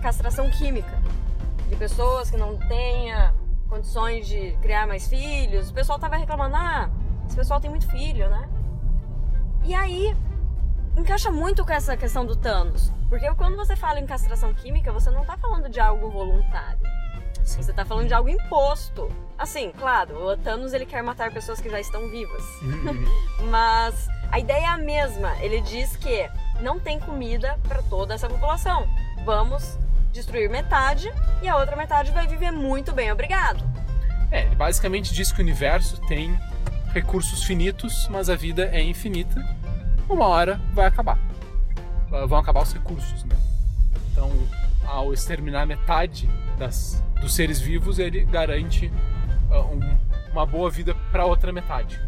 castração 0.02 0.50
química. 0.50 0.98
De 1.68 1.76
pessoas 1.76 2.30
que 2.30 2.36
não 2.36 2.56
tenham 2.56 3.32
condições 3.70 4.26
de 4.26 4.52
criar 4.60 4.86
mais 4.86 5.08
filhos. 5.08 5.70
O 5.70 5.72
pessoal 5.72 5.98
tava 5.98 6.16
reclamando, 6.16 6.56
ah, 6.56 6.90
esse 7.26 7.36
pessoal 7.36 7.60
tem 7.60 7.70
muito 7.70 7.88
filho, 7.88 8.28
né? 8.28 8.48
E 9.64 9.72
aí, 9.72 10.14
encaixa 10.96 11.30
muito 11.30 11.64
com 11.64 11.72
essa 11.72 11.96
questão 11.96 12.26
do 12.26 12.34
Thanos. 12.34 12.92
Porque 13.08 13.32
quando 13.34 13.56
você 13.56 13.76
fala 13.76 14.00
em 14.00 14.06
castração 14.06 14.52
química, 14.52 14.92
você 14.92 15.10
não 15.10 15.24
tá 15.24 15.36
falando 15.38 15.68
de 15.68 15.78
algo 15.80 16.10
voluntário. 16.10 16.80
Você 17.42 17.72
tá 17.72 17.84
falando 17.84 18.08
de 18.08 18.14
algo 18.14 18.28
imposto. 18.28 19.08
Assim, 19.38 19.72
claro, 19.72 20.28
o 20.28 20.36
Thanos 20.36 20.72
ele 20.72 20.84
quer 20.84 21.02
matar 21.02 21.32
pessoas 21.32 21.60
que 21.60 21.70
já 21.70 21.80
estão 21.80 22.08
vivas. 22.10 22.44
Mas 23.50 24.08
a 24.30 24.38
ideia 24.38 24.64
é 24.64 24.66
a 24.66 24.76
mesma. 24.76 25.36
Ele 25.40 25.60
diz 25.60 25.96
que 25.96 26.28
não 26.60 26.78
tem 26.78 27.00
comida 27.00 27.58
para 27.66 27.82
toda 27.82 28.14
essa 28.14 28.28
população. 28.28 28.86
Vamos 29.24 29.78
destruir 30.12 30.48
metade 30.50 31.12
e 31.42 31.48
a 31.48 31.56
outra 31.56 31.76
metade 31.76 32.10
vai 32.12 32.26
viver 32.26 32.50
muito 32.50 32.92
bem, 32.92 33.10
obrigado. 33.12 33.62
É, 34.30 34.42
ele 34.44 34.54
basicamente 34.54 35.12
diz 35.12 35.32
que 35.32 35.40
o 35.40 35.42
universo 35.42 36.00
tem 36.06 36.38
recursos 36.92 37.42
finitos, 37.44 38.08
mas 38.10 38.28
a 38.30 38.36
vida 38.36 38.68
é 38.72 38.82
infinita. 38.82 39.44
Uma 40.08 40.26
hora 40.26 40.60
vai 40.72 40.86
acabar. 40.86 41.18
Vão 42.28 42.38
acabar 42.38 42.62
os 42.62 42.72
recursos, 42.72 43.24
né? 43.24 43.36
Então, 44.10 44.30
ao 44.84 45.12
exterminar 45.12 45.66
metade 45.66 46.28
das, 46.58 47.02
dos 47.20 47.34
seres 47.34 47.60
vivos, 47.60 47.98
ele 48.00 48.24
garante 48.24 48.92
ah, 49.50 49.60
um- 49.60 49.96
uma 50.32 50.44
boa 50.44 50.68
vida 50.70 50.94
para 51.12 51.24
outra 51.24 51.52
metade. 51.52 52.00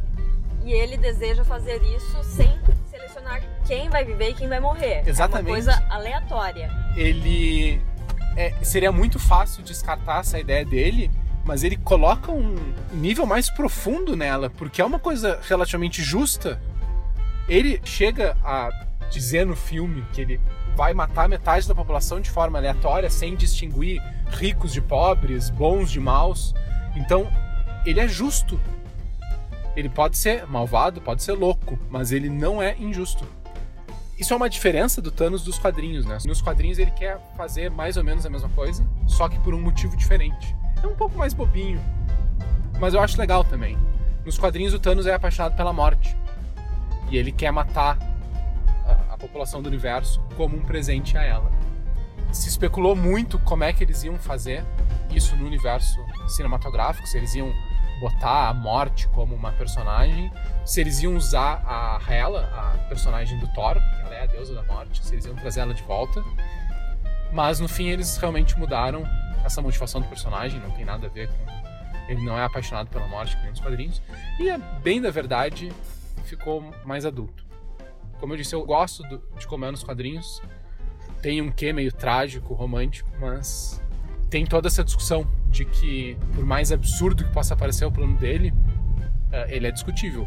E 0.64 0.72
ele 0.72 0.96
deseja 0.96 1.44
fazer 1.44 1.80
isso 1.82 2.22
sem 2.24 2.52
selecionar 2.90 3.40
quem 3.66 3.88
vai 3.88 4.04
viver 4.04 4.30
e 4.30 4.34
quem 4.34 4.48
vai 4.48 4.60
morrer. 4.60 5.02
Exatamente. 5.06 5.48
É 5.48 5.52
uma 5.52 5.72
coisa 5.74 5.86
aleatória. 5.90 6.70
Ele 6.96 7.80
é, 8.36 8.52
seria 8.62 8.92
muito 8.92 9.18
fácil 9.18 9.62
descartar 9.62 10.20
essa 10.20 10.38
ideia 10.38 10.64
dele, 10.64 11.10
mas 11.44 11.64
ele 11.64 11.76
coloca 11.76 12.30
um 12.30 12.54
nível 12.92 13.26
mais 13.26 13.50
profundo 13.50 14.16
nela, 14.16 14.50
porque 14.50 14.80
é 14.80 14.84
uma 14.84 14.98
coisa 14.98 15.40
relativamente 15.42 16.02
justa. 16.02 16.60
Ele 17.48 17.80
chega 17.84 18.36
a 18.44 18.70
dizer 19.10 19.44
no 19.44 19.56
filme 19.56 20.04
que 20.12 20.20
ele 20.20 20.40
vai 20.76 20.94
matar 20.94 21.28
metade 21.28 21.68
da 21.68 21.74
população 21.74 22.20
de 22.20 22.30
forma 22.30 22.58
aleatória, 22.58 23.10
sem 23.10 23.36
distinguir 23.36 24.02
ricos 24.30 24.72
de 24.72 24.80
pobres, 24.80 25.50
bons 25.50 25.90
de 25.90 26.00
maus. 26.00 26.54
Então, 26.96 27.30
ele 27.84 28.00
é 28.00 28.08
justo. 28.08 28.58
Ele 29.76 29.88
pode 29.88 30.16
ser 30.16 30.46
malvado, 30.46 31.00
pode 31.00 31.22
ser 31.22 31.32
louco, 31.32 31.78
mas 31.90 32.12
ele 32.12 32.28
não 32.28 32.62
é 32.62 32.76
injusto. 32.78 33.26
Isso 34.18 34.32
é 34.32 34.36
uma 34.36 34.48
diferença 34.48 35.00
do 35.00 35.10
Thanos 35.10 35.42
dos 35.42 35.58
quadrinhos, 35.58 36.04
né? 36.04 36.18
Nos 36.24 36.40
quadrinhos 36.40 36.78
ele 36.78 36.90
quer 36.90 37.18
fazer 37.36 37.70
mais 37.70 37.96
ou 37.96 38.04
menos 38.04 38.24
a 38.26 38.30
mesma 38.30 38.48
coisa, 38.50 38.86
só 39.06 39.28
que 39.28 39.38
por 39.40 39.54
um 39.54 39.60
motivo 39.60 39.96
diferente. 39.96 40.54
É 40.82 40.86
um 40.86 40.94
pouco 40.94 41.16
mais 41.16 41.32
bobinho, 41.32 41.80
mas 42.78 42.94
eu 42.94 43.00
acho 43.00 43.18
legal 43.18 43.44
também. 43.44 43.78
Nos 44.24 44.38
quadrinhos 44.38 44.74
o 44.74 44.78
Thanos 44.78 45.06
é 45.06 45.14
apaixonado 45.14 45.56
pela 45.56 45.72
morte. 45.72 46.16
E 47.10 47.16
ele 47.16 47.32
quer 47.32 47.50
matar 47.50 47.98
a, 48.86 49.14
a 49.14 49.18
população 49.18 49.60
do 49.60 49.68
universo 49.68 50.20
como 50.36 50.56
um 50.56 50.62
presente 50.62 51.16
a 51.16 51.22
ela. 51.22 51.50
Se 52.32 52.48
especulou 52.48 52.96
muito 52.96 53.38
como 53.40 53.64
é 53.64 53.72
que 53.72 53.84
eles 53.84 54.02
iam 54.04 54.18
fazer 54.18 54.64
isso 55.10 55.36
no 55.36 55.46
universo 55.46 55.98
cinematográfico, 56.28 57.06
se 57.06 57.18
eles 57.18 57.34
iam 57.34 57.52
botar 58.02 58.48
a 58.48 58.54
morte 58.54 59.06
como 59.08 59.32
uma 59.34 59.52
personagem, 59.52 60.30
se 60.66 60.80
eles 60.80 61.00
iam 61.00 61.14
usar 61.14 61.62
a 61.64 62.00
Hela, 62.12 62.42
a 62.52 62.78
personagem 62.88 63.38
do 63.38 63.46
Thor, 63.54 63.74
que 63.74 64.00
ela 64.02 64.14
é 64.16 64.22
a 64.24 64.26
deusa 64.26 64.54
da 64.54 64.62
morte, 64.64 65.04
se 65.06 65.14
eles 65.14 65.24
iam 65.24 65.36
trazer 65.36 65.60
ela 65.60 65.72
de 65.72 65.82
volta. 65.84 66.22
Mas 67.32 67.60
no 67.60 67.68
fim 67.68 67.88
eles 67.88 68.16
realmente 68.16 68.58
mudaram 68.58 69.04
essa 69.44 69.62
motivação 69.62 70.00
do 70.00 70.08
personagem, 70.08 70.60
não 70.60 70.70
tem 70.72 70.84
nada 70.84 71.06
a 71.06 71.10
ver 71.10 71.28
com. 71.28 71.52
Ele 72.08 72.24
não 72.24 72.36
é 72.36 72.44
apaixonado 72.44 72.88
pela 72.90 73.06
morte, 73.06 73.36
que 73.36 73.42
nem 73.42 73.50
nos 73.50 73.60
quadrinhos. 73.60 74.02
E, 74.40 74.50
a 74.50 74.58
bem 74.58 75.00
da 75.00 75.10
verdade, 75.10 75.72
ficou 76.24 76.60
mais 76.84 77.06
adulto. 77.06 77.44
Como 78.18 78.32
eu 78.32 78.36
disse, 78.36 78.54
eu 78.54 78.64
gosto 78.64 79.02
do- 79.04 79.22
de 79.38 79.46
como 79.46 79.64
é 79.64 79.70
nos 79.70 79.82
quadrinhos. 79.84 80.42
Tem 81.22 81.40
um 81.40 81.50
quê 81.50 81.72
meio 81.72 81.92
trágico, 81.92 82.52
romântico, 82.54 83.08
mas 83.20 83.80
tem 84.32 84.46
toda 84.46 84.66
essa 84.66 84.82
discussão 84.82 85.28
de 85.48 85.66
que, 85.66 86.16
por 86.34 86.42
mais 86.42 86.72
absurdo 86.72 87.22
que 87.22 87.30
possa 87.30 87.54
parecer 87.54 87.84
o 87.84 87.92
plano 87.92 88.16
dele, 88.16 88.50
eh, 89.30 89.46
ele 89.50 89.66
é 89.66 89.70
discutível. 89.70 90.26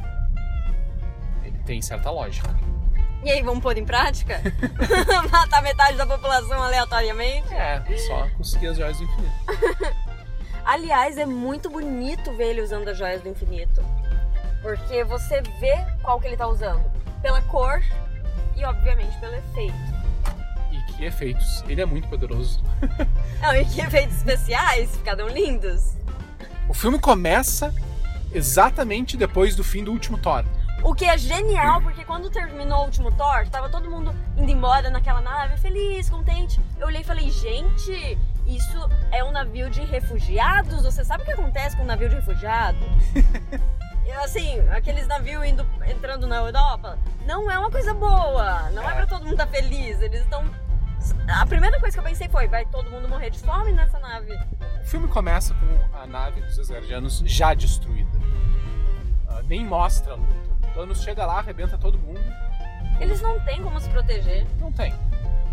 Ele 1.43 1.57
tem 1.65 1.81
certa 1.81 2.11
lógica. 2.11 2.55
E 3.23 3.31
aí, 3.31 3.41
vamos 3.41 3.63
pôr 3.63 3.75
em 3.79 3.83
prática? 3.83 4.39
Matar 5.31 5.63
metade 5.63 5.97
da 5.97 6.05
população 6.05 6.61
aleatoriamente? 6.61 7.51
É, 7.51 7.83
só 7.97 8.27
conseguir 8.37 8.67
as 8.67 8.77
joias 8.77 8.95
do 8.99 9.05
infinito. 9.05 9.95
Aliás, 10.63 11.17
é 11.17 11.25
muito 11.25 11.67
bonito 11.67 12.31
ver 12.37 12.51
ele 12.51 12.61
usando 12.61 12.87
as 12.87 12.97
joias 12.99 13.23
do 13.23 13.29
infinito. 13.29 13.83
Porque 14.61 15.03
você 15.03 15.41
vê 15.59 15.83
qual 16.03 16.21
que 16.21 16.27
ele 16.27 16.37
tá 16.37 16.47
usando. 16.47 16.83
Pela 17.23 17.41
cor 17.41 17.81
e, 18.55 18.63
obviamente, 18.63 19.17
pelo 19.19 19.33
efeito. 19.33 19.94
E 20.95 20.97
que 20.97 21.05
efeitos. 21.05 21.63
Ele 21.67 21.81
é 21.81 21.85
muito 21.85 22.07
poderoso. 22.07 22.61
Não, 23.41 23.55
e 23.55 23.65
que 23.65 23.81
efeitos 23.81 24.17
especiais 24.17 24.91
ficaram 24.95 25.27
lindos. 25.27 25.93
O 26.67 26.73
filme 26.73 26.99
começa 26.99 27.73
exatamente 28.33 29.15
depois 29.17 29.55
do 29.55 29.63
fim 29.63 29.83
do 29.83 29.91
último 29.91 30.17
Thor. 30.17 30.43
O 30.83 30.93
que 30.93 31.05
é 31.05 31.17
genial, 31.17 31.81
porque 31.81 32.03
quando 32.03 32.29
terminou 32.29 32.81
o 32.81 32.85
último 32.85 33.11
Thor, 33.11 33.47
tava 33.49 33.69
todo 33.69 33.89
mundo 33.89 34.13
indo 34.37 34.51
embora 34.51 34.89
naquela 34.89 35.21
nave, 35.21 35.57
feliz, 35.57 36.09
contente. 36.09 36.59
Eu 36.79 36.87
olhei 36.87 37.01
e 37.01 37.03
falei, 37.03 37.29
gente, 37.31 38.17
isso 38.45 38.89
é 39.11 39.23
um 39.23 39.31
navio 39.31 39.69
de 39.69 39.81
refugiados? 39.83 40.83
Você 40.83 41.03
sabe 41.03 41.23
o 41.23 41.25
que 41.25 41.31
acontece 41.31 41.75
com 41.75 41.83
um 41.83 41.87
navio 41.87 42.09
de 42.09 42.15
refugiado? 42.15 42.77
Eu, 44.05 44.23
assim, 44.23 44.59
aqueles 44.69 45.07
navios 45.07 45.43
indo, 45.45 45.65
entrando 45.87 46.27
na 46.27 46.35
Europa, 46.35 46.99
não 47.25 47.49
é 47.49 47.57
uma 47.57 47.71
coisa 47.71 47.91
boa. 47.91 48.69
Não 48.69 48.83
é, 48.87 48.91
É. 48.91 48.95
pra 48.97 49.07
todo 49.07 49.21
mundo 49.23 49.31
estar 49.31 49.47
feliz. 49.47 49.99
Eles 49.99 50.21
estão. 50.21 50.43
A 51.27 51.45
primeira 51.45 51.79
coisa 51.79 51.95
que 51.95 51.99
eu 51.99 52.03
pensei 52.09 52.27
foi: 52.29 52.47
vai 52.47 52.65
todo 52.65 52.89
mundo 52.89 53.07
morrer 53.07 53.29
de 53.29 53.39
fome 53.39 53.71
nessa 53.71 53.99
nave? 53.99 54.33
O 54.81 54.85
filme 54.85 55.07
começa 55.07 55.53
com 55.53 55.97
a 55.97 56.05
nave 56.05 56.41
dos 56.41 56.59
Asgardianos 56.59 57.23
já 57.25 57.53
destruída. 57.53 58.19
Ah, 59.27 59.41
nem 59.43 59.65
mostra 59.65 60.13
a 60.13 60.15
luta. 60.15 60.35
Thanos 60.73 61.01
chega 61.01 61.25
lá, 61.25 61.39
arrebenta 61.39 61.77
todo 61.77 61.97
mundo. 61.97 62.21
Eles 62.99 63.21
não 63.21 63.39
têm 63.41 63.61
como 63.61 63.79
se 63.79 63.89
proteger. 63.89 64.45
Não 64.59 64.71
tem. 64.71 64.93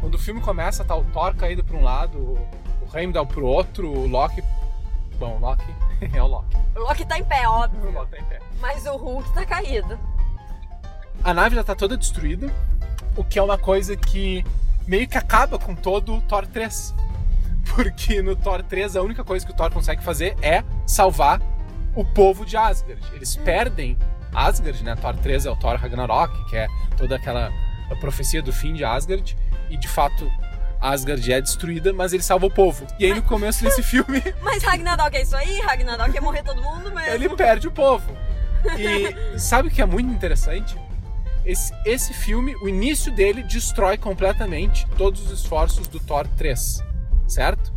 Quando 0.00 0.14
o 0.16 0.18
filme 0.18 0.40
começa, 0.40 0.84
tá 0.84 0.96
o 0.96 1.04
Thor 1.04 1.34
caído 1.34 1.62
pra 1.64 1.76
um 1.76 1.82
lado, 1.82 2.18
o 2.18 2.48
o 2.82 2.98
Heimdall 2.98 3.26
pro 3.26 3.46
outro, 3.46 3.88
o 3.88 4.06
Loki... 4.06 4.42
Bom, 5.18 5.36
o 5.36 5.38
Loki 5.38 5.74
é 6.12 6.22
o 6.22 6.26
Loki. 6.26 6.56
O 6.74 6.80
Loki 6.80 7.04
tá 7.04 7.18
em 7.18 7.24
pé, 7.24 7.46
O 7.48 7.52
óbvio. 7.52 7.90
Loki 7.90 8.10
tá 8.10 8.18
em 8.18 8.24
pé. 8.24 8.40
Mas 8.60 8.84
o 8.86 8.96
Hulk 8.96 9.32
tá 9.32 9.46
caído. 9.46 9.98
A 11.22 11.32
nave 11.32 11.54
já 11.54 11.62
tá 11.62 11.74
toda 11.74 11.96
destruída, 11.96 12.52
o 13.16 13.22
que 13.22 13.38
é 13.38 13.42
uma 13.42 13.56
coisa 13.56 13.96
que 13.96 14.44
meio 14.86 15.08
que 15.08 15.16
acaba 15.18 15.58
com 15.58 15.74
todo 15.74 16.14
o 16.16 16.20
Thor 16.22 16.46
3. 16.46 16.94
Porque 17.74 18.20
no 18.20 18.34
Thor 18.36 18.62
3 18.62 18.96
a 18.96 19.02
única 19.02 19.22
coisa 19.24 19.46
que 19.46 19.52
o 19.52 19.54
Thor 19.54 19.70
consegue 19.70 20.02
fazer 20.02 20.36
é 20.42 20.62
salvar 20.86 21.40
o 21.94 22.04
povo 22.04 22.44
de 22.44 22.56
Asgard. 22.56 23.00
Eles 23.12 23.36
perdem 23.36 23.96
Asgard, 24.34 24.82
né? 24.82 24.94
Thor 24.96 25.16
3 25.16 25.46
é 25.46 25.50
o 25.50 25.56
Thor 25.56 25.76
Ragnarok, 25.76 26.44
que 26.50 26.56
é 26.56 26.66
toda 26.96 27.16
aquela 27.16 27.50
profecia 28.00 28.42
do 28.42 28.52
fim 28.52 28.74
de 28.74 28.84
Asgard. 28.84 29.36
E 29.70 29.76
de 29.76 29.88
fato, 29.88 30.30
Asgard 30.80 31.32
é 31.32 31.40
destruída, 31.40 31.92
mas 31.92 32.12
ele 32.12 32.22
salva 32.22 32.46
o 32.46 32.50
povo. 32.50 32.86
E 32.98 33.04
aí 33.06 33.14
no 33.14 33.22
começo 33.22 33.62
desse 33.62 33.82
filme, 33.84 34.22
Mas 34.42 34.62
Ragnarok 34.62 35.16
é 35.16 35.22
isso 35.22 35.36
aí? 35.36 35.60
Ragnarok 35.60 36.16
é 36.16 36.20
morrer 36.20 36.42
todo 36.42 36.60
mundo 36.62 36.92
mesmo. 36.92 37.10
ele 37.14 37.28
perde 37.30 37.68
o 37.68 37.70
povo. 37.70 38.10
E 38.76 39.14
sabe 39.38 39.68
o 39.68 39.70
que 39.70 39.80
é 39.80 39.86
muito 39.86 40.10
interessante? 40.12 40.76
Esse, 41.44 41.72
esse 41.84 42.14
filme, 42.14 42.54
o 42.62 42.68
início 42.68 43.12
dele 43.12 43.42
destrói 43.42 43.98
completamente 43.98 44.86
todos 44.96 45.26
os 45.26 45.40
esforços 45.40 45.88
do 45.88 45.98
Thor 45.98 46.26
3, 46.36 46.82
certo? 47.26 47.72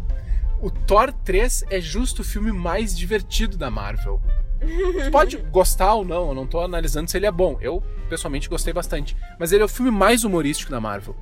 O 0.61 0.69
Thor 0.69 1.11
3 1.11 1.65
é 1.69 1.81
justo 1.81 2.21
o 2.21 2.25
filme 2.25 2.51
mais 2.51 2.95
divertido 2.95 3.57
da 3.57 3.69
Marvel. 3.71 4.21
Tu 4.59 5.09
pode 5.11 5.37
gostar 5.37 5.93
ou 5.95 6.05
não, 6.05 6.29
eu 6.29 6.35
não 6.35 6.47
tô 6.47 6.59
analisando 6.59 7.09
se 7.09 7.17
ele 7.17 7.25
é 7.25 7.31
bom. 7.31 7.57
Eu, 7.59 7.83
pessoalmente, 8.09 8.49
gostei 8.49 8.71
bastante. 8.71 9.15
Mas 9.39 9.51
ele 9.51 9.63
é 9.63 9.65
o 9.65 9.69
filme 9.69 9.91
mais 9.91 10.23
humorístico 10.23 10.71
da 10.71 10.79
Marvel. 10.79 11.15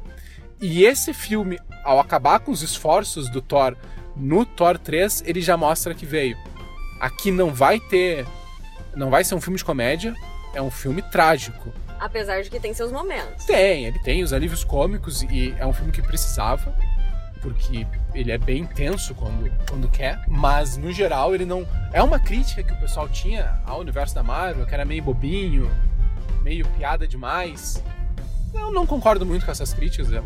E 0.61 0.85
esse 0.85 1.13
filme, 1.13 1.59
ao 1.83 1.99
acabar 1.99 2.39
com 2.39 2.51
os 2.51 2.61
esforços 2.61 3.29
do 3.29 3.41
Thor 3.41 3.75
no 4.15 4.45
Thor 4.45 4.77
3, 4.77 5.23
ele 5.25 5.41
já 5.41 5.57
mostra 5.57 5.93
que 5.93 6.05
veio. 6.05 6.37
Aqui 6.99 7.31
não 7.31 7.53
vai 7.53 7.79
ter. 7.79 8.25
Não 8.95 9.09
vai 9.09 9.23
ser 9.23 9.35
um 9.35 9.41
filme 9.41 9.57
de 9.57 9.65
comédia, 9.65 10.13
é 10.53 10.61
um 10.61 10.69
filme 10.69 11.01
trágico. 11.01 11.73
Apesar 12.03 12.43
de 12.43 12.49
que 12.49 12.59
tem 12.59 12.73
seus 12.73 12.91
momentos. 12.91 13.45
Tem, 13.45 13.85
ele 13.85 13.97
tem 13.99 14.23
os 14.23 14.33
alívios 14.33 14.61
cômicos 14.61 15.21
e 15.21 15.55
é 15.57 15.65
um 15.65 15.71
filme 15.71 15.89
que 15.89 16.01
precisava, 16.01 16.75
porque 17.41 17.87
ele 18.13 18.29
é 18.29 18.37
bem 18.37 18.63
intenso 18.63 19.15
quando, 19.15 19.49
quando 19.69 19.87
quer, 19.87 20.21
mas 20.27 20.75
no 20.75 20.91
geral 20.91 21.33
ele 21.33 21.45
não. 21.45 21.65
É 21.93 22.03
uma 22.03 22.19
crítica 22.19 22.61
que 22.61 22.73
o 22.73 22.75
pessoal 22.75 23.07
tinha 23.07 23.57
ao 23.65 23.79
universo 23.79 24.13
da 24.13 24.21
Marvel, 24.21 24.65
que 24.65 24.73
era 24.73 24.83
meio 24.83 25.01
bobinho, 25.01 25.71
meio 26.41 26.67
piada 26.77 27.07
demais. 27.07 27.81
Eu 28.53 28.69
não 28.73 28.85
concordo 28.85 29.25
muito 29.25 29.45
com 29.45 29.51
essas 29.51 29.73
críticas, 29.73 30.11
eu 30.11 30.25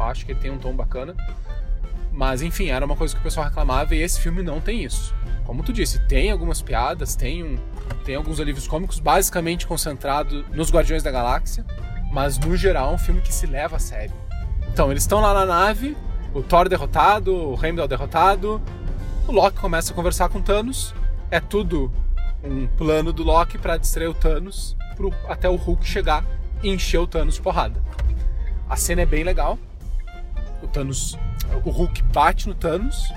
acho 0.00 0.24
que 0.24 0.30
ele 0.30 0.38
tem 0.38 0.52
um 0.52 0.58
tom 0.58 0.72
bacana. 0.72 1.16
Mas 2.12 2.42
enfim, 2.42 2.68
era 2.68 2.84
uma 2.84 2.96
coisa 2.96 3.14
que 3.14 3.20
o 3.20 3.22
pessoal 3.22 3.46
reclamava 3.46 3.94
e 3.94 4.02
esse 4.02 4.20
filme 4.20 4.42
não 4.42 4.60
tem 4.60 4.84
isso. 4.84 5.14
Como 5.44 5.62
tu 5.62 5.72
disse, 5.72 5.98
tem 6.00 6.30
algumas 6.30 6.60
piadas, 6.60 7.16
tem, 7.16 7.42
um, 7.42 7.58
tem 8.04 8.14
alguns 8.14 8.38
alívios 8.38 8.66
cômicos, 8.66 8.98
basicamente 8.98 9.66
concentrado 9.66 10.44
nos 10.52 10.70
Guardiões 10.70 11.02
da 11.02 11.10
Galáxia, 11.10 11.64
mas 12.12 12.38
no 12.38 12.56
geral 12.56 12.90
é 12.90 12.94
um 12.94 12.98
filme 12.98 13.20
que 13.20 13.32
se 13.32 13.46
leva 13.46 13.76
a 13.76 13.78
sério. 13.78 14.14
Então, 14.70 14.90
eles 14.90 15.04
estão 15.04 15.20
lá 15.20 15.32
na 15.32 15.46
nave, 15.46 15.96
o 16.34 16.42
Thor 16.42 16.68
derrotado, 16.68 17.34
o 17.34 17.64
Heimdall 17.64 17.88
derrotado, 17.88 18.60
o 19.26 19.32
Loki 19.32 19.58
começa 19.58 19.92
a 19.92 19.96
conversar 19.96 20.28
com 20.28 20.40
Thanos, 20.42 20.94
é 21.30 21.40
tudo 21.40 21.92
um 22.42 22.66
plano 22.66 23.12
do 23.12 23.22
Loki 23.22 23.58
para 23.58 23.76
distrair 23.76 24.08
o 24.08 24.14
Thanos 24.14 24.76
pro, 24.96 25.12
até 25.28 25.48
o 25.48 25.56
Hulk 25.56 25.86
chegar 25.86 26.24
e 26.62 26.68
encher 26.68 26.98
o 26.98 27.06
Thanos 27.06 27.34
de 27.36 27.42
porrada. 27.42 27.82
A 28.68 28.76
cena 28.76 29.02
é 29.02 29.06
bem 29.06 29.24
legal. 29.24 29.58
O 30.62 30.66
Thanos, 30.66 31.18
o 31.64 31.70
Hulk 31.70 32.02
bate 32.04 32.48
no 32.48 32.54
Thanos 32.54 33.12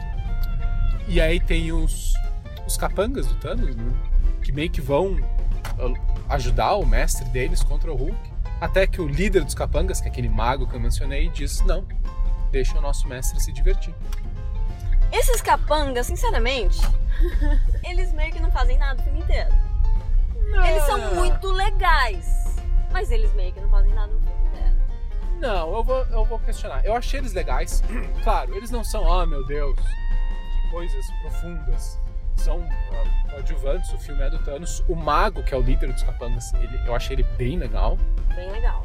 e 1.08 1.20
aí 1.20 1.40
tem 1.40 1.72
os 1.72 2.14
os 2.72 2.78
capangas 2.78 3.28
do 3.28 3.36
Thanos, 3.36 3.76
né? 3.76 3.94
Que 4.44 4.52
meio 4.52 4.70
que 4.70 4.82
vão 4.82 5.18
ah, 5.78 6.36
ajudar 6.36 6.76
o 6.76 6.86
mestre 6.86 7.28
deles 7.30 7.62
contra 7.64 7.92
o 7.92 7.96
Hulk, 7.96 8.32
até 8.60 8.88
que 8.88 9.02
o 9.02 9.08
líder 9.08 9.44
dos 9.44 9.54
capangas, 9.54 10.00
que 10.00 10.08
é 10.08 10.12
aquele 10.12 10.30
mago 10.30 10.68
que 10.68 10.76
eu 10.76 10.80
mencionei, 10.80 11.30
diz: 11.30 11.62
"Não, 11.62 11.86
deixa 12.52 12.78
o 12.78 12.82
nosso 12.82 13.08
mestre 13.08 13.40
se 13.40 13.52
divertir". 13.52 13.94
Esses 15.12 15.42
capangas, 15.42 16.08
sinceramente, 16.08 16.80
eles 17.84 18.14
meio 18.14 18.32
que 18.32 18.40
não 18.40 18.52
fazem 18.52 18.78
nada 18.78 19.02
o 19.02 19.04
filme 19.04 19.20
inteiro. 19.20 19.50
Eles 20.68 20.84
são 20.84 21.16
muito 21.16 21.48
legais. 21.48 22.56
Mas 22.92 23.10
eles 23.10 23.34
meio 23.34 23.54
que 23.54 23.60
não 23.62 23.70
fazem 23.70 23.94
nada 23.94 24.12
no 24.12 24.20
filme 24.20 24.32
inteiro. 24.32 24.41
Não, 25.42 25.76
eu 25.76 25.84
vou, 25.84 26.06
eu 26.06 26.24
vou 26.24 26.40
questionar. 26.40 26.86
Eu 26.86 26.96
achei 26.96 27.20
eles 27.20 27.34
legais. 27.34 27.84
claro, 28.24 28.56
eles 28.56 28.70
não 28.70 28.84
são, 28.84 29.12
ah, 29.12 29.26
meu 29.26 29.44
Deus, 29.48 29.76
que 29.76 30.70
coisas 30.70 31.06
profundas. 31.22 32.00
São 32.36 32.64
ah, 32.92 33.32
coadjuvantes, 33.32 33.92
o 33.92 33.98
filme 33.98 34.22
é 34.22 34.30
do 34.30 34.38
Thanos. 34.40 34.84
O 34.88 34.96
Mago, 34.96 35.44
que 35.44 35.54
é 35.54 35.58
o 35.58 35.62
líder 35.62 35.92
dos 35.92 36.04
capangas, 36.04 36.54
ele, 36.54 36.80
eu 36.86 36.96
achei 36.96 37.16
ele 37.16 37.24
bem 37.38 37.58
legal. 37.58 37.98
Bem 38.36 38.52
legal. 38.52 38.84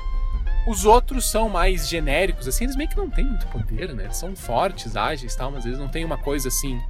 Os 0.67 0.85
outros 0.85 1.31
são 1.31 1.49
mais 1.49 1.89
genéricos, 1.89 2.49
assim, 2.49 2.65
eles 2.65 2.75
meio 2.75 2.89
que 2.89 2.97
não 2.97 3.09
têm 3.09 3.25
muito 3.25 3.47
poder, 3.49 3.95
né? 3.95 4.05
Eles 4.05 4.17
são 4.17 4.35
fortes, 4.35 4.97
ágeis 4.97 5.35
e 5.35 5.37
tal, 5.37 5.51
mas 5.51 5.65
eles 5.65 5.79
não 5.79 5.89
têm 5.89 6.05
uma 6.05 6.19
coisa 6.19 6.49
assim, 6.49 6.81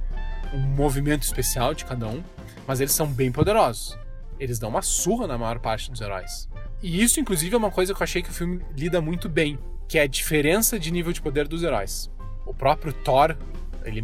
um 0.53 0.59
movimento 0.59 1.23
especial 1.23 1.73
de 1.73 1.85
cada 1.85 2.07
um. 2.07 2.23
Mas 2.65 2.79
eles 2.79 2.93
são 2.93 3.05
bem 3.05 3.31
poderosos. 3.31 3.97
Eles 4.39 4.59
dão 4.59 4.69
uma 4.69 4.81
surra 4.81 5.27
na 5.27 5.37
maior 5.37 5.59
parte 5.59 5.91
dos 5.91 6.01
heróis. 6.01 6.49
E 6.81 7.01
isso, 7.03 7.19
inclusive, 7.19 7.53
é 7.55 7.57
uma 7.57 7.71
coisa 7.71 7.93
que 7.93 8.01
eu 8.01 8.03
achei 8.03 8.21
que 8.21 8.29
o 8.29 8.33
filme 8.33 8.61
lida 8.75 9.01
muito 9.01 9.27
bem, 9.27 9.57
que 9.87 9.97
é 9.97 10.03
a 10.03 10.07
diferença 10.07 10.79
de 10.79 10.91
nível 10.91 11.11
de 11.11 11.21
poder 11.21 11.47
dos 11.47 11.63
heróis. 11.63 12.09
O 12.45 12.53
próprio 12.53 12.93
Thor, 12.93 13.35
ele 13.83 14.03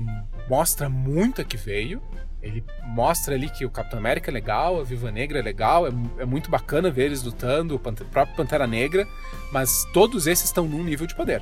mostra 0.49 0.89
muito 0.89 1.41
a 1.41 1.43
que 1.43 1.57
veio. 1.57 2.01
Ele 2.41 2.61
mostra 2.87 3.35
ali 3.35 3.49
que 3.49 3.65
o 3.65 3.69
Capitão 3.69 3.97
América 3.99 4.29
é 4.29 4.33
legal, 4.33 4.77
a 4.79 4.83
Viva 4.83 5.09
Negra 5.09 5.39
é 5.39 5.41
legal, 5.41 5.87
é, 5.87 5.91
é 6.17 6.25
muito 6.25 6.49
bacana 6.51 6.91
ver 6.91 7.05
eles 7.05 7.23
lutando, 7.23 7.75
o, 7.75 7.79
Pante- 7.79 8.03
próprio 8.03 8.35
Pantera 8.35 8.67
Negra, 8.67 9.07
mas 9.49 9.85
todos 9.93 10.27
esses 10.27 10.45
estão 10.45 10.65
num 10.67 10.83
nível 10.83 11.07
de 11.07 11.15
poder. 11.15 11.41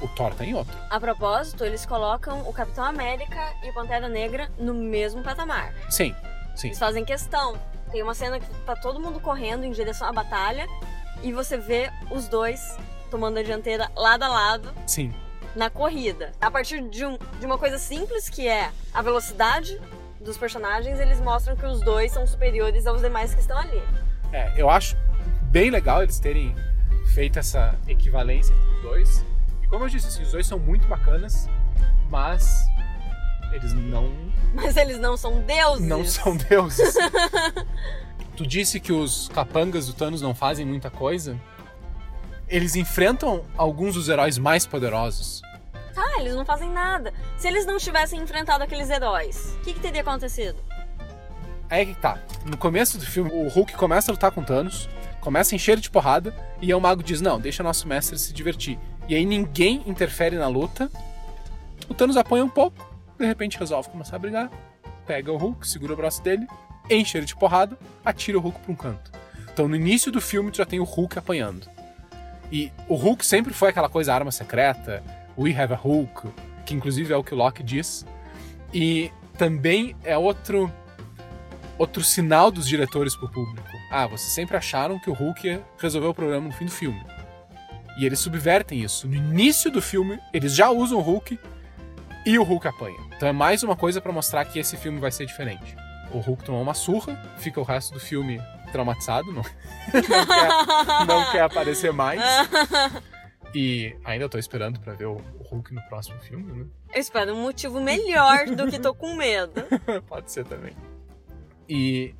O 0.00 0.06
Thor 0.06 0.32
tá 0.32 0.44
em 0.44 0.54
outro. 0.54 0.72
A 0.88 1.00
propósito, 1.00 1.64
eles 1.64 1.84
colocam 1.84 2.48
o 2.48 2.52
Capitão 2.52 2.84
América 2.84 3.40
e 3.64 3.70
o 3.70 3.74
Pantera 3.74 4.08
Negra 4.08 4.48
no 4.56 4.72
mesmo 4.72 5.20
patamar. 5.20 5.74
Sim, 5.90 6.14
sim. 6.54 6.68
Eles 6.68 6.78
fazem 6.78 7.04
questão. 7.04 7.58
Tem 7.94 8.02
uma 8.02 8.12
cena 8.12 8.40
que 8.40 8.46
tá 8.66 8.74
todo 8.74 8.98
mundo 8.98 9.20
correndo 9.20 9.62
em 9.62 9.70
direção 9.70 10.08
à 10.08 10.12
batalha 10.12 10.66
e 11.22 11.32
você 11.32 11.56
vê 11.56 11.92
os 12.10 12.26
dois 12.26 12.76
tomando 13.08 13.38
a 13.38 13.42
dianteira 13.44 13.88
lado 13.94 14.24
a 14.24 14.28
lado 14.28 14.74
Sim. 14.84 15.14
na 15.54 15.70
corrida. 15.70 16.32
A 16.40 16.50
partir 16.50 16.82
de, 16.88 17.06
um- 17.06 17.16
de 17.38 17.46
uma 17.46 17.56
coisa 17.56 17.78
simples 17.78 18.28
que 18.28 18.48
é 18.48 18.72
a 18.92 19.00
velocidade 19.00 19.80
dos 20.20 20.36
personagens, 20.36 20.98
eles 20.98 21.20
mostram 21.20 21.54
que 21.54 21.64
os 21.64 21.78
dois 21.82 22.10
são 22.10 22.26
superiores 22.26 22.84
aos 22.84 23.00
demais 23.00 23.32
que 23.32 23.40
estão 23.40 23.56
ali. 23.56 23.80
É, 24.32 24.52
eu 24.60 24.68
acho 24.68 24.96
bem 25.52 25.70
legal 25.70 26.02
eles 26.02 26.18
terem 26.18 26.52
feito 27.14 27.38
essa 27.38 27.78
equivalência 27.86 28.52
entre 28.54 28.70
os 28.74 28.82
dois. 28.82 29.24
E 29.62 29.68
como 29.68 29.84
eu 29.84 29.88
disse, 29.88 30.08
assim, 30.08 30.22
os 30.24 30.32
dois 30.32 30.48
são 30.48 30.58
muito 30.58 30.84
bacanas, 30.88 31.48
mas 32.10 32.66
eles 33.54 33.72
não, 33.72 34.12
Mas 34.52 34.76
eles 34.76 34.98
não 34.98 35.16
são 35.16 35.40
deuses. 35.40 35.86
não 35.86 36.04
são 36.04 36.36
deuses. 36.48 36.94
tu 38.36 38.46
disse 38.46 38.80
que 38.80 38.92
os 38.92 39.28
capangas 39.28 39.86
do 39.86 39.92
Thanos 39.92 40.20
não 40.20 40.34
fazem 40.34 40.66
muita 40.66 40.90
coisa. 40.90 41.38
Eles 42.48 42.76
enfrentam 42.76 43.44
alguns 43.56 43.94
dos 43.94 44.08
heróis 44.08 44.36
mais 44.38 44.66
poderosos. 44.66 45.40
Tá, 45.94 46.18
eles 46.18 46.34
não 46.34 46.44
fazem 46.44 46.68
nada. 46.70 47.12
Se 47.38 47.46
eles 47.48 47.64
não 47.64 47.78
tivessem 47.78 48.20
enfrentado 48.20 48.64
aqueles 48.64 48.90
heróis, 48.90 49.56
o 49.56 49.60
que, 49.60 49.74
que 49.74 49.80
teria 49.80 50.00
acontecido? 50.02 50.58
Aí 51.70 51.86
que 51.86 51.94
tá. 51.94 52.18
No 52.44 52.56
começo 52.56 52.98
do 52.98 53.06
filme, 53.06 53.30
o 53.32 53.48
Hulk 53.48 53.74
começa 53.74 54.10
a 54.10 54.12
lutar 54.12 54.30
com 54.32 54.42
Thanos, 54.42 54.88
começa 55.20 55.54
a 55.54 55.56
encher 55.56 55.78
de 55.78 55.88
porrada, 55.90 56.34
e 56.60 56.66
aí 56.66 56.74
o 56.74 56.80
mago 56.80 57.02
diz: 57.02 57.20
Não, 57.20 57.40
deixa 57.40 57.62
nosso 57.62 57.88
mestre 57.88 58.18
se 58.18 58.32
divertir. 58.32 58.78
E 59.08 59.14
aí 59.14 59.24
ninguém 59.24 59.82
interfere 59.86 60.36
na 60.36 60.48
luta. 60.48 60.90
O 61.88 61.94
Thanos 61.94 62.16
apanha 62.16 62.44
um 62.44 62.48
pouco, 62.48 62.93
de 63.24 63.28
repente 63.28 63.58
resolve 63.58 63.88
começar 63.88 64.16
a 64.16 64.18
brigar, 64.18 64.50
pega 65.06 65.32
o 65.32 65.36
Hulk, 65.36 65.66
segura 65.66 65.94
o 65.94 65.96
braço 65.96 66.22
dele, 66.22 66.46
enche 66.90 67.16
ele 67.16 67.26
de 67.26 67.34
porrada, 67.34 67.78
atira 68.04 68.38
o 68.38 68.40
Hulk 68.40 68.60
pra 68.60 68.72
um 68.72 68.76
canto. 68.76 69.10
Então 69.52 69.66
no 69.66 69.74
início 69.74 70.12
do 70.12 70.20
filme 70.20 70.50
tu 70.50 70.58
já 70.58 70.66
tem 70.66 70.78
o 70.78 70.84
Hulk 70.84 71.18
apanhando. 71.18 71.66
E 72.52 72.70
o 72.88 72.94
Hulk 72.94 73.24
sempre 73.24 73.54
foi 73.54 73.70
aquela 73.70 73.88
coisa 73.88 74.14
arma 74.14 74.30
secreta, 74.30 75.02
We 75.36 75.56
have 75.56 75.72
a 75.72 75.76
Hulk, 75.76 76.28
que 76.66 76.74
inclusive 76.74 77.12
é 77.12 77.16
o 77.16 77.24
que 77.24 77.34
o 77.34 77.36
Loki 77.36 77.62
diz. 77.62 78.06
E 78.72 79.10
também 79.38 79.96
é 80.04 80.16
outro 80.16 80.70
outro 81.76 82.04
sinal 82.04 82.50
dos 82.50 82.68
diretores 82.68 83.16
pro 83.16 83.28
público. 83.28 83.68
Ah, 83.90 84.06
vocês 84.06 84.32
sempre 84.32 84.56
acharam 84.56 85.00
que 85.00 85.10
o 85.10 85.14
Hulk 85.14 85.46
ia 85.46 85.64
resolver 85.78 86.06
o 86.06 86.14
problema 86.14 86.46
no 86.46 86.52
fim 86.52 86.66
do 86.66 86.70
filme. 86.70 87.02
E 87.98 88.04
eles 88.04 88.20
subvertem 88.20 88.82
isso. 88.82 89.08
No 89.08 89.14
início 89.14 89.70
do 89.70 89.82
filme, 89.82 90.20
eles 90.32 90.54
já 90.54 90.70
usam 90.70 90.98
o 90.98 91.00
Hulk 91.00 91.38
e 92.24 92.38
o 92.38 92.42
Hulk 92.42 92.68
apanha. 92.68 92.98
Então 93.16 93.28
é 93.28 93.32
mais 93.32 93.62
uma 93.62 93.76
coisa 93.76 94.00
para 94.00 94.12
mostrar 94.12 94.44
que 94.44 94.58
esse 94.58 94.76
filme 94.76 94.98
vai 94.98 95.10
ser 95.10 95.26
diferente. 95.26 95.76
O 96.10 96.18
Hulk 96.18 96.44
tomou 96.44 96.62
uma 96.62 96.74
surra, 96.74 97.20
fica 97.38 97.60
o 97.60 97.64
resto 97.64 97.94
do 97.94 98.00
filme 98.00 98.40
traumatizado, 98.72 99.32
não, 99.32 99.42
não, 99.92 100.02
quer, 100.02 101.06
não 101.06 101.32
quer 101.32 101.40
aparecer 101.42 101.92
mais. 101.92 102.20
E 103.54 103.96
ainda 104.04 104.28
tô 104.28 104.36
esperando 104.36 104.80
para 104.80 104.94
ver 104.94 105.06
o 105.06 105.16
Hulk 105.50 105.72
no 105.72 105.80
próximo 105.82 106.18
filme, 106.20 106.52
né? 106.52 106.66
Eu 106.92 107.00
espero 107.00 107.34
um 107.34 107.42
motivo 107.42 107.80
melhor 107.80 108.46
do 108.46 108.66
que 108.68 108.80
tô 108.80 108.92
com 108.92 109.14
medo. 109.14 109.62
Pode 110.08 110.32
ser 110.32 110.44
também. 110.44 110.72
E 111.68 112.14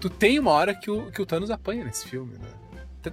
tu 0.00 0.08
tem 0.08 0.38
uma 0.38 0.52
hora 0.52 0.74
que 0.74 0.90
o, 0.90 1.10
que 1.10 1.20
o 1.20 1.26
Thanos 1.26 1.50
apanha 1.50 1.84
nesse 1.84 2.08
filme, 2.08 2.38
né? 2.38 2.48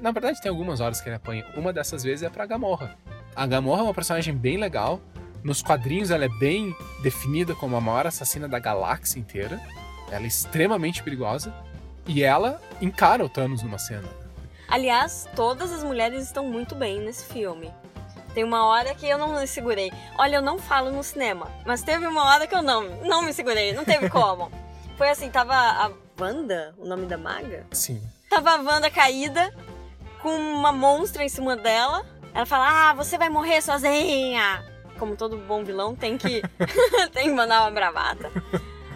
Na 0.02 0.12
verdade, 0.12 0.42
tem 0.42 0.50
algumas 0.50 0.80
horas 0.80 1.02
que 1.02 1.10
ele 1.10 1.18
apanha. 1.18 1.46
Uma 1.56 1.72
dessas 1.72 2.04
vezes 2.04 2.24
é 2.24 2.30
pra 2.30 2.46
Gamorra. 2.46 2.98
A 3.36 3.46
Gamorra 3.46 3.82
é 3.82 3.84
uma 3.84 3.94
personagem 3.94 4.36
bem 4.36 4.58
legal. 4.58 5.00
Nos 5.44 5.62
quadrinhos 5.62 6.10
ela 6.10 6.26
é 6.26 6.30
bem 6.30 6.76
definida 7.02 7.54
como 7.54 7.76
a 7.76 7.82
maior 7.82 8.08
assassina 8.08 8.48
da 8.48 8.60
galáxia 8.60 9.20
inteira. 9.20 9.62
Ela 10.10 10.24
é 10.24 10.28
extremamente 10.28 11.04
perigosa. 11.04 11.54
E 12.06 12.24
ela 12.24 12.62
encara 12.82 13.24
o 13.24 13.30
Thanos 13.30 13.64
numa 13.64 13.78
cena. 13.78 14.08
Aliás, 14.68 15.28
todas 15.36 15.72
as 15.72 15.84
mulheres 15.84 16.24
estão 16.24 16.46
muito 16.46 16.76
bem 16.76 17.00
nesse 17.00 17.26
filme. 17.26 17.72
Tem 18.34 18.44
uma 18.44 18.66
hora 18.66 18.96
que 18.96 19.08
eu 19.08 19.18
não 19.18 19.40
me 19.40 19.48
segurei. 19.48 19.92
Olha, 20.18 20.38
eu 20.38 20.42
não 20.42 20.58
falo 20.58 20.92
no 20.92 21.04
cinema, 21.04 21.50
mas 21.66 21.84
teve 21.84 22.08
uma 22.08 22.26
hora 22.26 22.48
que 22.48 22.56
eu 22.56 22.62
não, 22.62 22.84
não 23.04 23.22
me 23.22 23.32
segurei, 23.32 23.74
não 23.74 23.86
teve 23.86 24.10
como. 24.10 24.52
Foi 24.98 25.10
assim, 25.10 25.30
tava 25.30 25.56
a 25.56 25.92
Wanda, 26.20 26.74
o 26.78 26.86
nome 26.86 27.06
da 27.06 27.18
maga? 27.18 27.66
Sim. 27.72 28.02
Tava 28.30 28.52
a 28.52 28.62
Wanda 28.62 28.90
caída, 28.90 29.54
com 30.22 30.36
uma 30.36 30.72
monstra 30.72 31.24
em 31.24 31.30
cima 31.30 31.56
dela. 31.56 32.06
Ela 32.34 32.46
fala, 32.46 32.90
ah, 32.90 32.94
você 32.94 33.18
vai 33.18 33.30
morrer 33.30 33.62
sozinha. 33.62 34.73
Como 35.04 35.18
todo 35.18 35.36
bom 35.36 35.66
vilão, 35.66 35.94
tem 35.94 36.18
que, 36.18 36.42
tem 37.12 37.26
que 37.26 37.34
mandar 37.34 37.64
uma 37.64 37.72
bravata. 37.72 38.32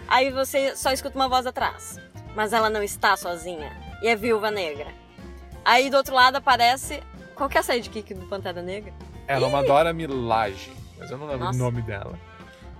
Aí 0.08 0.30
você 0.30 0.74
só 0.74 0.90
escuta 0.90 1.14
uma 1.18 1.28
voz 1.28 1.44
atrás. 1.46 2.00
Mas 2.34 2.54
ela 2.54 2.70
não 2.70 2.82
está 2.82 3.14
sozinha. 3.14 3.76
E 4.00 4.08
é 4.08 4.16
viúva 4.16 4.50
negra. 4.50 4.86
Aí 5.62 5.90
do 5.90 5.98
outro 5.98 6.14
lado 6.14 6.36
aparece. 6.36 7.02
Qual 7.34 7.46
que 7.46 7.58
é 7.58 7.60
a 7.60 7.62
sidekick 7.62 8.14
do 8.14 8.24
Pantera 8.24 8.62
Negra? 8.62 8.94
Ela 9.26 9.44
é 9.44 9.48
uma 9.50 9.62
Dora 9.62 9.92
Milaje, 9.92 10.72
mas 10.98 11.10
eu 11.10 11.18
não 11.18 11.26
lembro 11.26 11.44
Nossa. 11.44 11.58
o 11.58 11.62
nome 11.62 11.82
dela. 11.82 12.18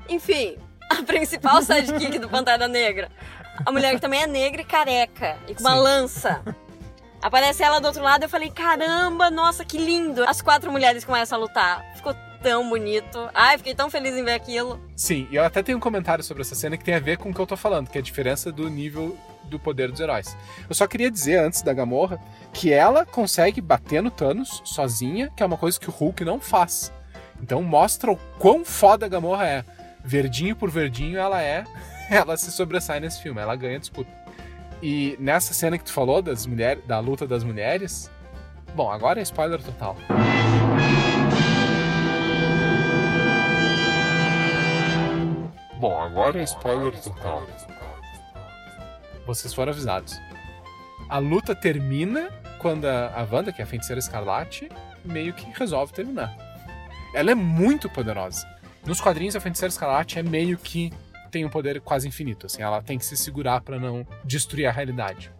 Enfim, 0.08 0.56
a 0.88 1.02
principal 1.02 1.60
sidekick 1.60 2.18
do 2.18 2.30
Pantera 2.30 2.66
Negra. 2.66 3.10
A 3.66 3.70
mulher 3.70 3.94
que 3.94 4.00
também 4.00 4.22
é 4.22 4.26
negra 4.26 4.62
e 4.62 4.64
careca. 4.64 5.36
E 5.46 5.54
com 5.54 5.60
uma 5.60 5.74
Sim. 5.74 5.80
lança. 5.82 6.42
Aparece 7.20 7.62
ela 7.62 7.78
do 7.78 7.88
outro 7.88 8.02
lado 8.02 8.22
eu 8.22 8.28
falei, 8.28 8.50
caramba, 8.50 9.30
nossa, 9.30 9.66
que 9.66 9.76
lindo. 9.76 10.24
As 10.24 10.40
quatro 10.40 10.72
mulheres 10.72 11.04
começam 11.04 11.36
a 11.36 11.42
lutar. 11.42 11.84
Ficou 11.94 12.14
tão 12.42 12.68
bonito. 12.68 13.28
Ai, 13.34 13.58
fiquei 13.58 13.74
tão 13.74 13.90
feliz 13.90 14.14
em 14.14 14.24
ver 14.24 14.32
aquilo. 14.32 14.80
Sim, 14.96 15.28
e 15.30 15.36
eu 15.36 15.44
até 15.44 15.62
tenho 15.62 15.78
um 15.78 15.80
comentário 15.80 16.22
sobre 16.24 16.42
essa 16.42 16.54
cena 16.54 16.76
que 16.76 16.84
tem 16.84 16.94
a 16.94 17.00
ver 17.00 17.18
com 17.18 17.30
o 17.30 17.34
que 17.34 17.40
eu 17.40 17.46
tô 17.46 17.56
falando, 17.56 17.88
que 17.88 17.98
é 17.98 18.00
a 18.00 18.04
diferença 18.04 18.50
do 18.50 18.68
nível 18.68 19.16
do 19.44 19.58
poder 19.58 19.90
dos 19.90 20.00
heróis. 20.00 20.36
Eu 20.68 20.74
só 20.74 20.86
queria 20.86 21.10
dizer 21.10 21.38
antes 21.38 21.62
da 21.62 21.72
Gamorra 21.72 22.20
que 22.52 22.72
ela 22.72 23.04
consegue 23.04 23.60
bater 23.60 24.02
no 24.02 24.10
Thanos 24.10 24.62
sozinha, 24.64 25.32
que 25.34 25.42
é 25.42 25.46
uma 25.46 25.56
coisa 25.56 25.78
que 25.80 25.88
o 25.88 25.92
Hulk 25.92 26.24
não 26.24 26.40
faz. 26.40 26.92
Então 27.42 27.62
mostra 27.62 28.10
o 28.10 28.16
quão 28.38 28.64
foda 28.64 29.06
a 29.06 29.08
Gamorra 29.08 29.46
é. 29.46 29.64
Verdinho 30.04 30.54
por 30.54 30.70
verdinho 30.70 31.18
ela 31.18 31.42
é, 31.42 31.64
ela 32.10 32.36
se 32.36 32.50
sobressai 32.52 33.00
nesse 33.00 33.22
filme, 33.22 33.40
ela 33.40 33.56
ganha 33.56 33.78
disputa. 33.78 34.10
E 34.82 35.16
nessa 35.18 35.52
cena 35.52 35.76
que 35.76 35.84
tu 35.84 35.92
falou 35.92 36.22
das 36.22 36.46
mulheres, 36.46 36.84
da 36.86 37.00
luta 37.00 37.26
das 37.26 37.42
mulheres, 37.42 38.10
bom, 38.74 38.90
agora 38.90 39.18
é 39.18 39.22
spoiler 39.22 39.60
total. 39.60 39.96
Agora 46.18 46.40
é 46.40 46.42
spoiler 46.42 47.00
total. 47.00 47.46
Vocês 49.24 49.54
foram 49.54 49.70
avisados. 49.70 50.20
A 51.08 51.18
luta 51.18 51.54
termina 51.54 52.28
quando 52.58 52.86
a, 52.86 53.14
a 53.14 53.22
Wanda, 53.22 53.52
que 53.52 53.62
é 53.62 53.64
a 53.64 53.66
feiticeira 53.66 54.00
escarlate, 54.00 54.68
meio 55.04 55.32
que 55.32 55.46
resolve 55.56 55.92
terminar. 55.92 56.36
Ela 57.14 57.30
é 57.30 57.34
muito 57.36 57.88
poderosa. 57.88 58.44
Nos 58.84 59.00
quadrinhos, 59.00 59.36
a 59.36 59.40
feiticeira 59.40 59.70
escarlate 59.70 60.18
é 60.18 60.22
meio 60.24 60.58
que 60.58 60.92
tem 61.30 61.44
um 61.44 61.48
poder 61.48 61.80
quase 61.80 62.08
infinito. 62.08 62.46
Assim, 62.46 62.62
ela 62.62 62.82
tem 62.82 62.98
que 62.98 63.04
se 63.04 63.16
segurar 63.16 63.60
pra 63.60 63.78
não 63.78 64.04
destruir 64.24 64.66
a 64.66 64.72
realidade. 64.72 65.30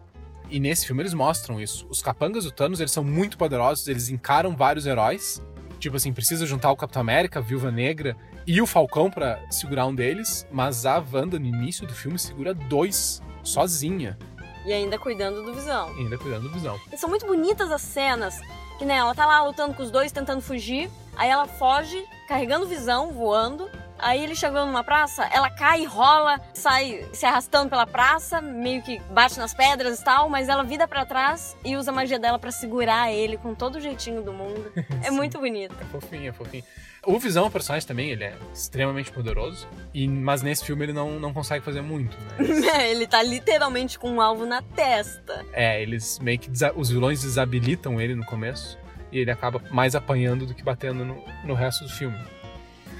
E 0.49 0.61
nesse 0.61 0.87
filme 0.87 1.01
eles 1.01 1.13
mostram 1.13 1.59
isso. 1.59 1.85
Os 1.89 2.01
capangas 2.01 2.45
do 2.45 2.51
Thanos, 2.51 2.79
eles 2.79 2.93
são 2.93 3.03
muito 3.03 3.37
poderosos, 3.37 3.85
eles 3.89 4.07
encaram 4.07 4.55
vários 4.55 4.85
heróis. 4.85 5.43
Tipo 5.77 5.97
assim, 5.97 6.13
precisa 6.13 6.45
juntar 6.45 6.71
o 6.71 6.77
Capitão 6.77 7.01
América, 7.01 7.41
Viúva 7.41 7.69
Negra 7.69 8.15
e 8.47 8.61
o 8.61 8.65
Falcão 8.65 9.09
pra 9.09 9.39
segurar 9.49 9.85
um 9.85 9.93
deles, 9.95 10.47
mas 10.51 10.85
a 10.85 10.97
Wanda 11.11 11.37
no 11.39 11.45
início 11.45 11.85
do 11.87 11.93
filme 11.93 12.17
segura 12.17 12.53
dois 12.53 13.21
sozinha, 13.43 14.17
E 14.65 14.73
ainda 14.73 14.97
cuidando 14.99 15.43
do 15.43 15.53
Visão. 15.53 15.95
e 15.97 15.99
ainda 16.01 16.17
cuidando 16.17 16.43
do 16.43 16.53
Visão. 16.53 16.79
E 16.91 16.97
são 16.97 17.09
muito 17.09 17.25
bonitas 17.25 17.71
as 17.71 17.81
cenas. 17.81 18.39
Que 18.77 18.85
né, 18.85 18.95
ela 18.95 19.13
tá 19.13 19.25
lá 19.25 19.43
lutando 19.43 19.73
com 19.73 19.83
os 19.83 19.91
dois, 19.91 20.11
tentando 20.11 20.41
fugir. 20.41 20.89
Aí 21.17 21.29
ela 21.29 21.45
foge, 21.47 22.01
carregando 22.29 22.65
visão, 22.65 23.11
voando. 23.11 23.69
Aí 23.99 24.23
ele 24.23 24.35
chegando 24.35 24.67
numa 24.67 24.83
praça, 24.83 25.25
ela 25.31 25.49
cai, 25.49 25.85
rola, 25.85 26.39
sai 26.53 27.05
se 27.13 27.25
arrastando 27.25 27.69
pela 27.69 27.85
praça, 27.85 28.41
meio 28.41 28.81
que 28.81 28.99
bate 29.11 29.37
nas 29.37 29.53
pedras 29.53 29.99
e 29.99 30.03
tal, 30.03 30.29
mas 30.29 30.49
ela 30.49 30.63
vira 30.63 30.87
pra 30.87 31.05
trás 31.05 31.55
e 31.63 31.75
usa 31.75 31.91
a 31.91 31.93
magia 31.93 32.17
dela 32.17 32.39
pra 32.39 32.51
segurar 32.51 33.11
ele 33.11 33.37
com 33.37 33.53
todo 33.53 33.75
o 33.75 33.81
jeitinho 33.81 34.21
do 34.21 34.33
mundo. 34.33 34.71
É 35.01 35.11
muito 35.11 35.39
bonito. 35.39 35.75
É 35.79 35.85
fofinho, 35.85 36.29
é 36.29 36.31
fofinho. 36.31 36.63
O 37.05 37.17
Visão, 37.17 37.47
o 37.47 37.51
personagem 37.51 37.87
também, 37.87 38.11
ele 38.11 38.25
é 38.25 38.33
extremamente 38.53 39.11
poderoso, 39.11 39.67
e, 39.93 40.07
mas 40.07 40.41
nesse 40.41 40.65
filme 40.65 40.83
ele 40.83 40.93
não, 40.93 41.19
não 41.19 41.33
consegue 41.33 41.63
fazer 41.63 41.81
muito, 41.81 42.17
né? 42.37 42.89
ele 42.91 43.07
tá 43.07 43.23
literalmente 43.23 43.97
com 43.97 44.11
um 44.11 44.21
alvo 44.21 44.45
na 44.45 44.61
testa. 44.61 45.45
É, 45.53 45.81
eles 45.81 46.19
meio 46.19 46.37
que 46.37 46.51
os 46.75 46.89
vilões 46.89 47.21
desabilitam 47.21 47.99
ele 47.99 48.15
no 48.15 48.25
começo 48.25 48.77
e 49.11 49.19
ele 49.19 49.31
acaba 49.31 49.61
mais 49.71 49.95
apanhando 49.95 50.45
do 50.45 50.53
que 50.53 50.63
batendo 50.63 51.05
no, 51.05 51.23
no 51.45 51.53
resto 51.53 51.83
do 51.85 51.89
filme. 51.89 52.17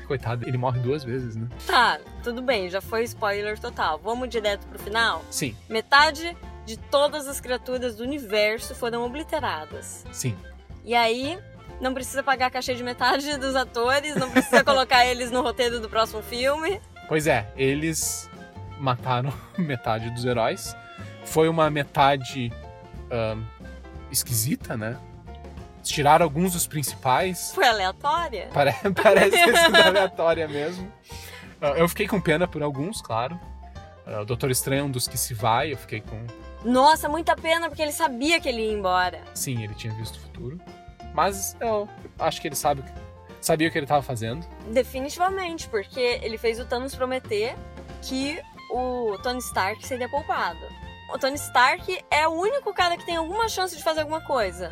Coitado, 0.09 0.49
ele 0.49 0.57
morre 0.57 0.79
duas 0.79 1.03
vezes, 1.03 1.35
né? 1.35 1.47
Tá, 1.67 1.99
tudo 2.23 2.41
bem, 2.41 2.67
já 2.67 2.81
foi 2.81 3.03
spoiler 3.03 3.59
total. 3.59 3.99
Vamos 4.03 4.27
direto 4.27 4.65
pro 4.65 4.79
final? 4.79 5.23
Sim, 5.29 5.55
Metade 5.69 6.35
de 6.65 6.77
todas 6.77 7.27
as 7.27 7.39
criaturas 7.39 7.95
do 7.95 8.03
universo 8.03 8.73
foram 8.73 9.05
obliteradas. 9.05 10.03
sim. 10.11 10.35
E 10.83 10.95
aí, 10.95 11.37
não 11.79 11.93
precisa 11.93 12.23
pagar 12.23 12.49
cachê 12.49 12.73
de 12.73 12.81
metade 12.83 13.37
dos 13.37 13.55
atores, 13.55 14.15
não 14.15 14.31
precisa 14.31 14.63
colocar 14.63 15.05
eles 15.05 15.29
no 15.29 15.43
roteiro 15.43 15.79
do 15.79 15.87
próximo 15.87 16.23
filme. 16.23 16.81
Pois 17.07 17.27
é, 17.27 17.47
eles 17.55 18.27
mataram 18.79 19.31
metade 19.59 20.09
dos 20.09 20.25
heróis. 20.25 20.75
Foi 21.23 21.47
uma 21.47 21.69
metade 21.69 22.51
ahn, 23.11 23.43
esquisita, 24.09 24.75
né? 24.75 24.97
Tiraram 25.89 26.23
alguns 26.23 26.53
dos 26.53 26.65
principais. 26.67 27.51
Foi 27.53 27.67
aleatória. 27.67 28.49
Pare- 28.53 28.75
Parece 29.01 29.31
ter 29.31 29.57
sido 29.57 29.75
aleatória 29.81 30.47
mesmo. 30.47 30.91
Ah, 31.61 31.69
Eu 31.75 31.89
fiquei 31.89 32.07
com 32.07 32.19
pena 32.21 32.47
por 32.47 32.61
alguns, 32.63 33.01
claro. 33.01 33.39
Ah, 34.05 34.21
O 34.21 34.25
Doutor 34.25 34.49
Estranho 34.51 34.81
é 34.81 34.83
um 34.83 34.91
dos 34.91 35.07
que 35.07 35.17
se 35.17 35.33
vai, 35.33 35.73
eu 35.73 35.77
fiquei 35.77 36.01
com. 36.01 36.25
Nossa, 36.63 37.07
muita 37.07 37.35
pena, 37.35 37.69
porque 37.69 37.81
ele 37.81 37.91
sabia 37.91 38.39
que 38.39 38.49
ele 38.49 38.61
ia 38.65 38.73
embora. 38.73 39.21
Sim, 39.33 39.63
ele 39.63 39.73
tinha 39.75 39.93
visto 39.93 40.15
o 40.15 40.19
futuro. 40.19 40.59
Mas 41.13 41.55
eu 41.59 41.87
acho 42.19 42.39
que 42.41 42.47
ele 42.47 42.55
sabe, 42.55 42.83
sabia 43.41 43.67
o 43.67 43.71
que 43.71 43.77
ele 43.77 43.85
estava 43.85 44.01
fazendo. 44.01 44.45
Definitivamente, 44.67 45.67
porque 45.69 46.19
ele 46.21 46.37
fez 46.37 46.59
o 46.59 46.65
Thanos 46.65 46.93
prometer 46.95 47.55
que 48.01 48.39
o 48.71 49.17
Tony 49.23 49.39
Stark 49.39 49.85
seria 49.87 50.07
poupado. 50.09 50.59
O 51.13 51.17
Tony 51.17 51.35
Stark 51.35 51.99
é 52.11 52.27
o 52.27 52.31
único 52.31 52.73
cara 52.73 52.95
que 52.97 53.05
tem 53.05 53.15
alguma 53.15 53.47
chance 53.49 53.75
de 53.75 53.81
fazer 53.83 54.01
alguma 54.01 54.21
coisa. 54.21 54.71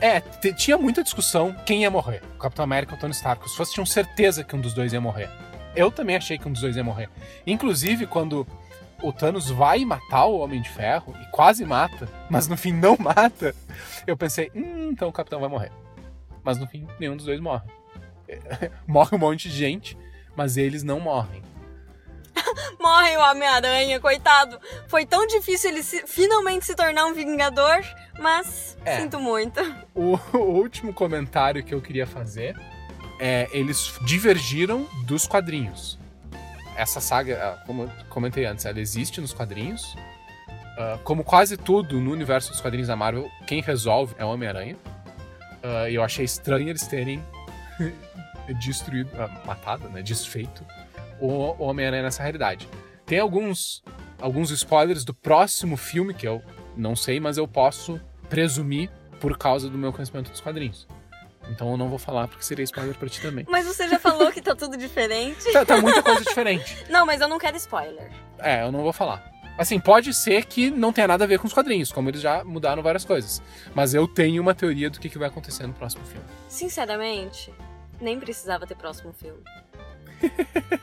É, 0.00 0.20
tinha 0.52 0.76
muita 0.76 1.02
discussão 1.02 1.54
quem 1.64 1.82
ia 1.82 1.90
morrer. 1.90 2.22
O 2.34 2.38
Capitão 2.38 2.64
América 2.64 2.92
ou 2.92 2.98
o 2.98 3.00
Tony 3.00 3.12
Stark. 3.12 3.44
Os 3.44 3.54
fãs 3.54 3.70
tinham 3.70 3.86
certeza 3.86 4.42
que 4.42 4.56
um 4.56 4.60
dos 4.60 4.74
dois 4.74 4.92
ia 4.92 5.00
morrer. 5.00 5.30
Eu 5.74 5.90
também 5.90 6.16
achei 6.16 6.36
que 6.36 6.48
um 6.48 6.52
dos 6.52 6.60
dois 6.60 6.76
ia 6.76 6.84
morrer. 6.84 7.08
Inclusive, 7.46 8.06
quando 8.06 8.46
o 9.02 9.12
Thanos 9.12 9.50
vai 9.50 9.84
matar 9.84 10.26
o 10.26 10.38
Homem 10.38 10.60
de 10.60 10.68
Ferro, 10.68 11.14
e 11.20 11.30
quase 11.30 11.64
mata, 11.64 12.08
mas 12.30 12.46
no 12.46 12.56
fim 12.56 12.72
não 12.72 12.96
mata, 13.00 13.54
eu 14.06 14.16
pensei, 14.16 14.50
hum, 14.54 14.90
então 14.92 15.08
o 15.08 15.12
Capitão 15.12 15.40
vai 15.40 15.48
morrer. 15.48 15.72
Mas 16.44 16.58
no 16.58 16.66
fim, 16.66 16.86
nenhum 16.98 17.16
dos 17.16 17.26
dois 17.26 17.40
morre. 17.40 17.68
Morre 18.86 19.14
um 19.14 19.18
monte 19.18 19.48
de 19.48 19.54
gente, 19.54 19.98
mas 20.34 20.56
eles 20.56 20.82
não 20.82 20.98
morrem. 20.98 21.42
Morre 22.80 23.16
o 23.16 23.20
Homem-Aranha, 23.30 24.00
coitado. 24.00 24.58
Foi 24.88 25.04
tão 25.06 25.26
difícil 25.26 25.70
ele 25.70 25.82
se- 25.82 26.06
finalmente 26.06 26.64
se 26.64 26.74
tornar 26.74 27.06
um 27.06 27.14
Vingador, 27.14 27.80
mas 28.18 28.76
É. 28.84 29.00
sinto 29.00 29.20
muito. 29.20 29.60
O, 29.94 30.16
o 30.36 30.38
último 30.38 30.92
comentário 30.92 31.62
que 31.62 31.74
eu 31.74 31.80
queria 31.80 32.06
fazer 32.06 32.56
é 33.20 33.48
eles 33.52 33.94
divergiram 34.04 34.86
dos 35.04 35.26
quadrinhos. 35.26 35.98
Essa 36.76 37.00
saga, 37.00 37.38
ah, 37.60 37.66
como 37.66 37.82
eu 37.84 37.90
comentei 38.08 38.44
antes, 38.46 38.64
ela 38.64 38.80
existe 38.80 39.20
nos 39.20 39.32
quadrinhos. 39.32 39.94
Ah, 40.78 40.98
como 41.04 41.22
quase 41.22 41.56
tudo 41.56 42.00
no 42.00 42.10
universo 42.10 42.50
dos 42.50 42.60
quadrinhos 42.60 42.88
da 42.88 42.96
Marvel, 42.96 43.30
quem 43.46 43.60
resolve 43.60 44.14
é 44.18 44.24
o 44.24 44.28
Homem-Aranha. 44.28 44.76
Ah, 45.62 45.88
E 45.88 45.94
eu 45.94 46.02
achei 46.02 46.24
estranho 46.24 46.68
eles 46.70 46.86
terem 46.86 47.22
destruído, 48.60 49.10
ah, 49.20 49.28
matado, 49.46 49.88
né, 49.90 50.02
desfeito 50.02 50.64
o 51.26 51.62
Homem-Aranha 51.62 52.02
nessa 52.02 52.22
realidade. 52.22 52.68
Tem 53.06 53.18
alguns, 53.18 53.82
alguns 54.20 54.50
spoilers 54.50 55.04
do 55.04 55.14
próximo 55.14 55.76
filme 55.76 56.14
que 56.14 56.26
eu 56.26 56.42
não 56.76 56.96
sei, 56.96 57.20
mas 57.20 57.36
eu 57.36 57.46
posso 57.46 58.00
presumir 58.28 58.90
por 59.20 59.36
causa 59.36 59.68
do 59.68 59.78
meu 59.78 59.92
conhecimento 59.92 60.30
dos 60.30 60.40
quadrinhos. 60.40 60.86
Então 61.50 61.70
eu 61.70 61.76
não 61.76 61.88
vou 61.88 61.98
falar 61.98 62.28
porque 62.28 62.44
seria 62.44 62.62
spoiler 62.64 62.94
pra 62.96 63.08
ti 63.08 63.20
também. 63.20 63.44
Mas 63.48 63.66
você 63.66 63.88
já 63.88 63.98
falou 63.98 64.30
que 64.32 64.40
tá 64.40 64.54
tudo 64.54 64.76
diferente. 64.76 65.52
Tá, 65.52 65.64
tá 65.64 65.80
muita 65.80 66.02
coisa 66.02 66.22
diferente. 66.22 66.76
Não, 66.88 67.04
mas 67.04 67.20
eu 67.20 67.28
não 67.28 67.38
quero 67.38 67.56
spoiler. 67.56 68.10
É, 68.38 68.62
eu 68.62 68.72
não 68.72 68.82
vou 68.82 68.92
falar. 68.92 69.30
Assim, 69.58 69.78
pode 69.78 70.14
ser 70.14 70.46
que 70.46 70.70
não 70.70 70.92
tenha 70.92 71.06
nada 71.06 71.24
a 71.24 71.26
ver 71.26 71.38
com 71.38 71.46
os 71.46 71.52
quadrinhos, 71.52 71.92
como 71.92 72.08
eles 72.08 72.20
já 72.20 72.42
mudaram 72.42 72.82
várias 72.82 73.04
coisas. 73.04 73.42
Mas 73.74 73.92
eu 73.92 74.08
tenho 74.08 74.40
uma 74.40 74.54
teoria 74.54 74.88
do 74.88 74.98
que, 74.98 75.08
que 75.10 75.18
vai 75.18 75.28
acontecer 75.28 75.66
no 75.66 75.74
próximo 75.74 76.04
filme. 76.06 76.24
Sinceramente, 76.48 77.52
nem 78.00 78.18
precisava 78.18 78.66
ter 78.66 78.74
próximo 78.74 79.12
filme. 79.12 79.42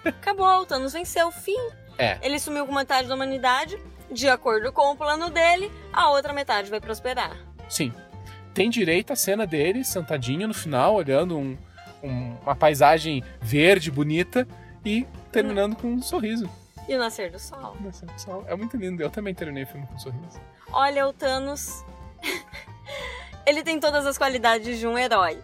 Acabou, 0.06 0.62
o 0.62 0.66
Thanos 0.66 0.94
venceu, 0.94 1.32
fim. 1.32 1.58
É. 1.98 2.18
Ele 2.22 2.40
sumiu 2.40 2.66
com 2.66 2.74
metade 2.74 3.08
da 3.08 3.16
humanidade. 3.16 3.78
De 4.12 4.28
acordo 4.28 4.72
com 4.74 4.92
o 4.92 4.96
plano 4.96 5.30
dele, 5.30 5.72
a 5.94 6.10
outra 6.10 6.34
metade 6.34 6.70
vai 6.70 6.80
prosperar. 6.82 7.38
Sim. 7.70 7.94
Tem 8.56 8.68
direito 8.70 9.14
a 9.14 9.16
cena 9.16 9.46
dele 9.46 9.84
sentadinho 9.84 10.48
no 10.48 10.54
final, 10.54 10.96
olhando 10.96 11.38
um- 11.38 11.56
um- 12.02 12.36
uma 12.42 12.56
paisagem 12.56 13.24
verde, 13.40 13.92
bonita, 13.92 14.48
e 14.84 15.06
terminando 15.32 15.76
com 15.76 15.88
um 15.94 16.02
sorriso. 16.02 16.50
E 16.88 16.96
o 16.96 16.98
nascer 16.98 17.30
do 17.30 17.38
sol. 17.38 17.78
Nossa, 17.80 18.06
pessoal, 18.08 18.44
É 18.48 18.56
muito 18.56 18.76
lindo. 18.78 19.04
Eu 19.04 19.12
também 19.12 19.36
terminei 19.36 19.64
o 19.64 19.68
filme 19.68 19.86
com 19.86 19.94
um 19.94 20.00
sorriso. 20.00 20.40
Olha, 20.74 21.08
o 21.08 21.14
Thanos. 21.14 21.86
Ele 23.46 23.64
tem 23.64 23.80
todas 23.80 24.06
as 24.08 24.18
qualidades 24.18 24.80
de 24.80 24.88
um 24.88 24.98
herói. 24.98 25.40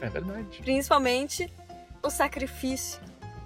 É 0.00 0.08
verdade. 0.08 0.58
Principalmente 0.60 1.52
o 2.02 2.10
sacrifício. 2.10 3.00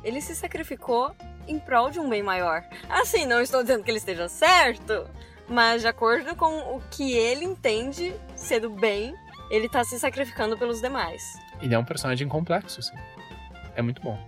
Ele 0.05 0.21
se 0.21 0.35
sacrificou 0.35 1.15
em 1.47 1.59
prol 1.59 1.91
de 1.91 2.01
um 2.01 2.09
bem 2.09 2.23
maior. 2.23 2.65
Assim, 2.89 3.27
não 3.27 3.41
estou 3.41 3.63
dizendo 3.63 3.85
que 3.85 3.91
ele 3.91 3.99
esteja 3.99 4.29
certo, 4.29 5.09
mas 5.49 5.83
de 5.83 5.89
acordo 5.89 6.35
com 6.37 6.77
o 6.77 6.83
que 6.91 7.13
ele 7.13 7.45
entende 7.45 8.15
ser 8.35 8.65
o 8.65 8.71
bem, 8.71 9.15
ele 9.51 9.69
tá 9.69 9.85
se 9.85 9.99
sacrificando 9.99 10.57
pelos 10.57 10.81
demais. 10.81 11.23
Ele 11.61 11.75
é 11.75 11.79
um 11.79 11.85
personagem 11.85 12.29
complexo, 12.29 12.81
assim. 12.81 12.97
É 13.77 13.83
muito 13.83 14.03
bom. 14.03 14.19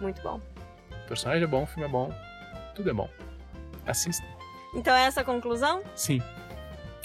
Muito 0.00 0.20
bom. 0.22 0.40
O 1.04 1.08
personagem 1.08 1.44
é 1.44 1.46
bom, 1.46 1.62
o 1.62 1.66
filme 1.66 1.88
é 1.88 1.90
bom, 1.90 2.12
tudo 2.74 2.90
é 2.90 2.92
bom. 2.92 3.08
Assista. 3.86 4.26
Então 4.74 4.94
é 4.94 5.04
essa 5.04 5.20
a 5.20 5.24
conclusão? 5.24 5.82
Sim. 5.94 6.22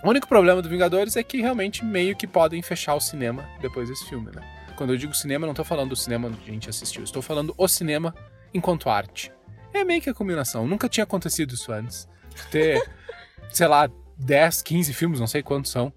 O 0.04 0.10
único 0.10 0.28
problema 0.28 0.62
do 0.62 0.70
Vingadores 0.70 1.16
é 1.16 1.24
que 1.24 1.42
realmente 1.42 1.84
meio 1.84 2.16
que 2.16 2.28
podem 2.28 2.62
fechar 2.62 2.96
o 2.96 3.00
cinema 3.00 3.48
depois 3.62 3.90
desse 3.90 4.08
filme, 4.08 4.32
né? 4.34 4.42
Quando 4.78 4.94
eu 4.94 4.98
digo 4.98 5.14
cinema, 5.14 5.48
não 5.48 5.56
tô 5.56 5.64
falando 5.64 5.90
do 5.90 5.96
cinema 5.96 6.30
que 6.30 6.52
a 6.52 6.54
gente 6.54 6.70
assistiu, 6.70 7.04
estou 7.04 7.22
falando 7.22 7.54
o 7.58 7.68
cinema 7.68 8.14
enquanto 8.54 8.90
arte. 8.90 9.34
É 9.74 9.84
meio 9.84 10.00
que 10.00 10.10
a 10.10 10.14
combinação. 10.14 10.68
Nunca 10.68 10.88
tinha 10.88 11.04
acontecido 11.04 11.56
isso 11.56 11.72
antes. 11.72 12.08
Ter, 12.52 12.80
sei 13.50 13.68
lá, 13.68 13.90
10, 14.18 14.62
15 14.62 14.94
filmes, 14.94 15.20
não 15.20 15.26
sei 15.26 15.42
quantos 15.42 15.72
são. 15.72 15.92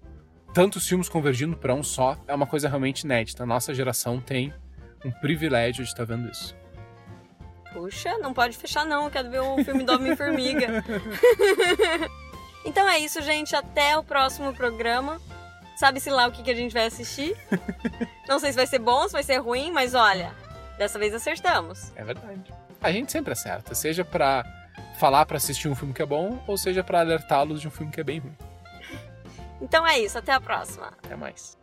Tantos 0.51 0.87
filmes 0.87 1.07
convergindo 1.07 1.55
para 1.55 1.75
um 1.75 1.83
só 1.83 2.17
é 2.27 2.33
uma 2.33 2.47
coisa 2.47 2.67
realmente 2.67 3.01
inédita. 3.01 3.43
A 3.43 3.45
nossa 3.45 3.71
geração 3.71 4.19
tem 4.19 4.51
um 5.05 5.11
privilégio 5.11 5.83
de 5.83 5.91
estar 5.91 6.03
vendo 6.03 6.29
isso. 6.29 6.55
Puxa, 7.71 8.17
não 8.17 8.33
pode 8.33 8.57
fechar 8.57 8.83
não, 8.83 9.11
quero 9.11 9.29
ver 9.29 9.41
o 9.41 9.63
filme 9.63 9.83
do 9.83 9.93
Homem-Formiga. 9.93 10.83
então 12.65 12.89
é 12.89 12.97
isso, 12.97 13.21
gente. 13.21 13.55
Até 13.55 13.95
o 13.95 14.03
próximo 14.03 14.53
programa. 14.55 15.21
Sabe-se 15.81 16.11
lá 16.11 16.27
o 16.27 16.31
que, 16.31 16.43
que 16.43 16.51
a 16.51 16.55
gente 16.55 16.73
vai 16.75 16.85
assistir. 16.85 17.35
Não 18.29 18.37
sei 18.37 18.51
se 18.51 18.55
vai 18.55 18.67
ser 18.67 18.77
bom, 18.77 19.07
se 19.07 19.13
vai 19.13 19.23
ser 19.23 19.37
ruim, 19.37 19.71
mas 19.71 19.95
olha, 19.95 20.31
dessa 20.77 20.99
vez 20.99 21.11
acertamos. 21.11 21.91
É 21.95 22.03
verdade. 22.03 22.53
A 22.79 22.91
gente 22.91 23.11
sempre 23.11 23.33
acerta, 23.33 23.73
seja 23.73 24.05
pra 24.05 24.45
falar 24.99 25.25
pra 25.25 25.37
assistir 25.37 25.67
um 25.67 25.73
filme 25.73 25.91
que 25.91 26.03
é 26.03 26.05
bom, 26.05 26.39
ou 26.45 26.55
seja 26.55 26.83
pra 26.83 26.99
alertá-los 26.99 27.59
de 27.59 27.67
um 27.67 27.71
filme 27.71 27.91
que 27.91 27.99
é 27.99 28.03
bem 28.03 28.19
ruim. 28.19 28.37
Então 29.59 29.87
é 29.87 29.97
isso, 29.97 30.19
até 30.19 30.31
a 30.33 30.39
próxima. 30.39 30.93
Até 31.03 31.15
mais. 31.15 31.57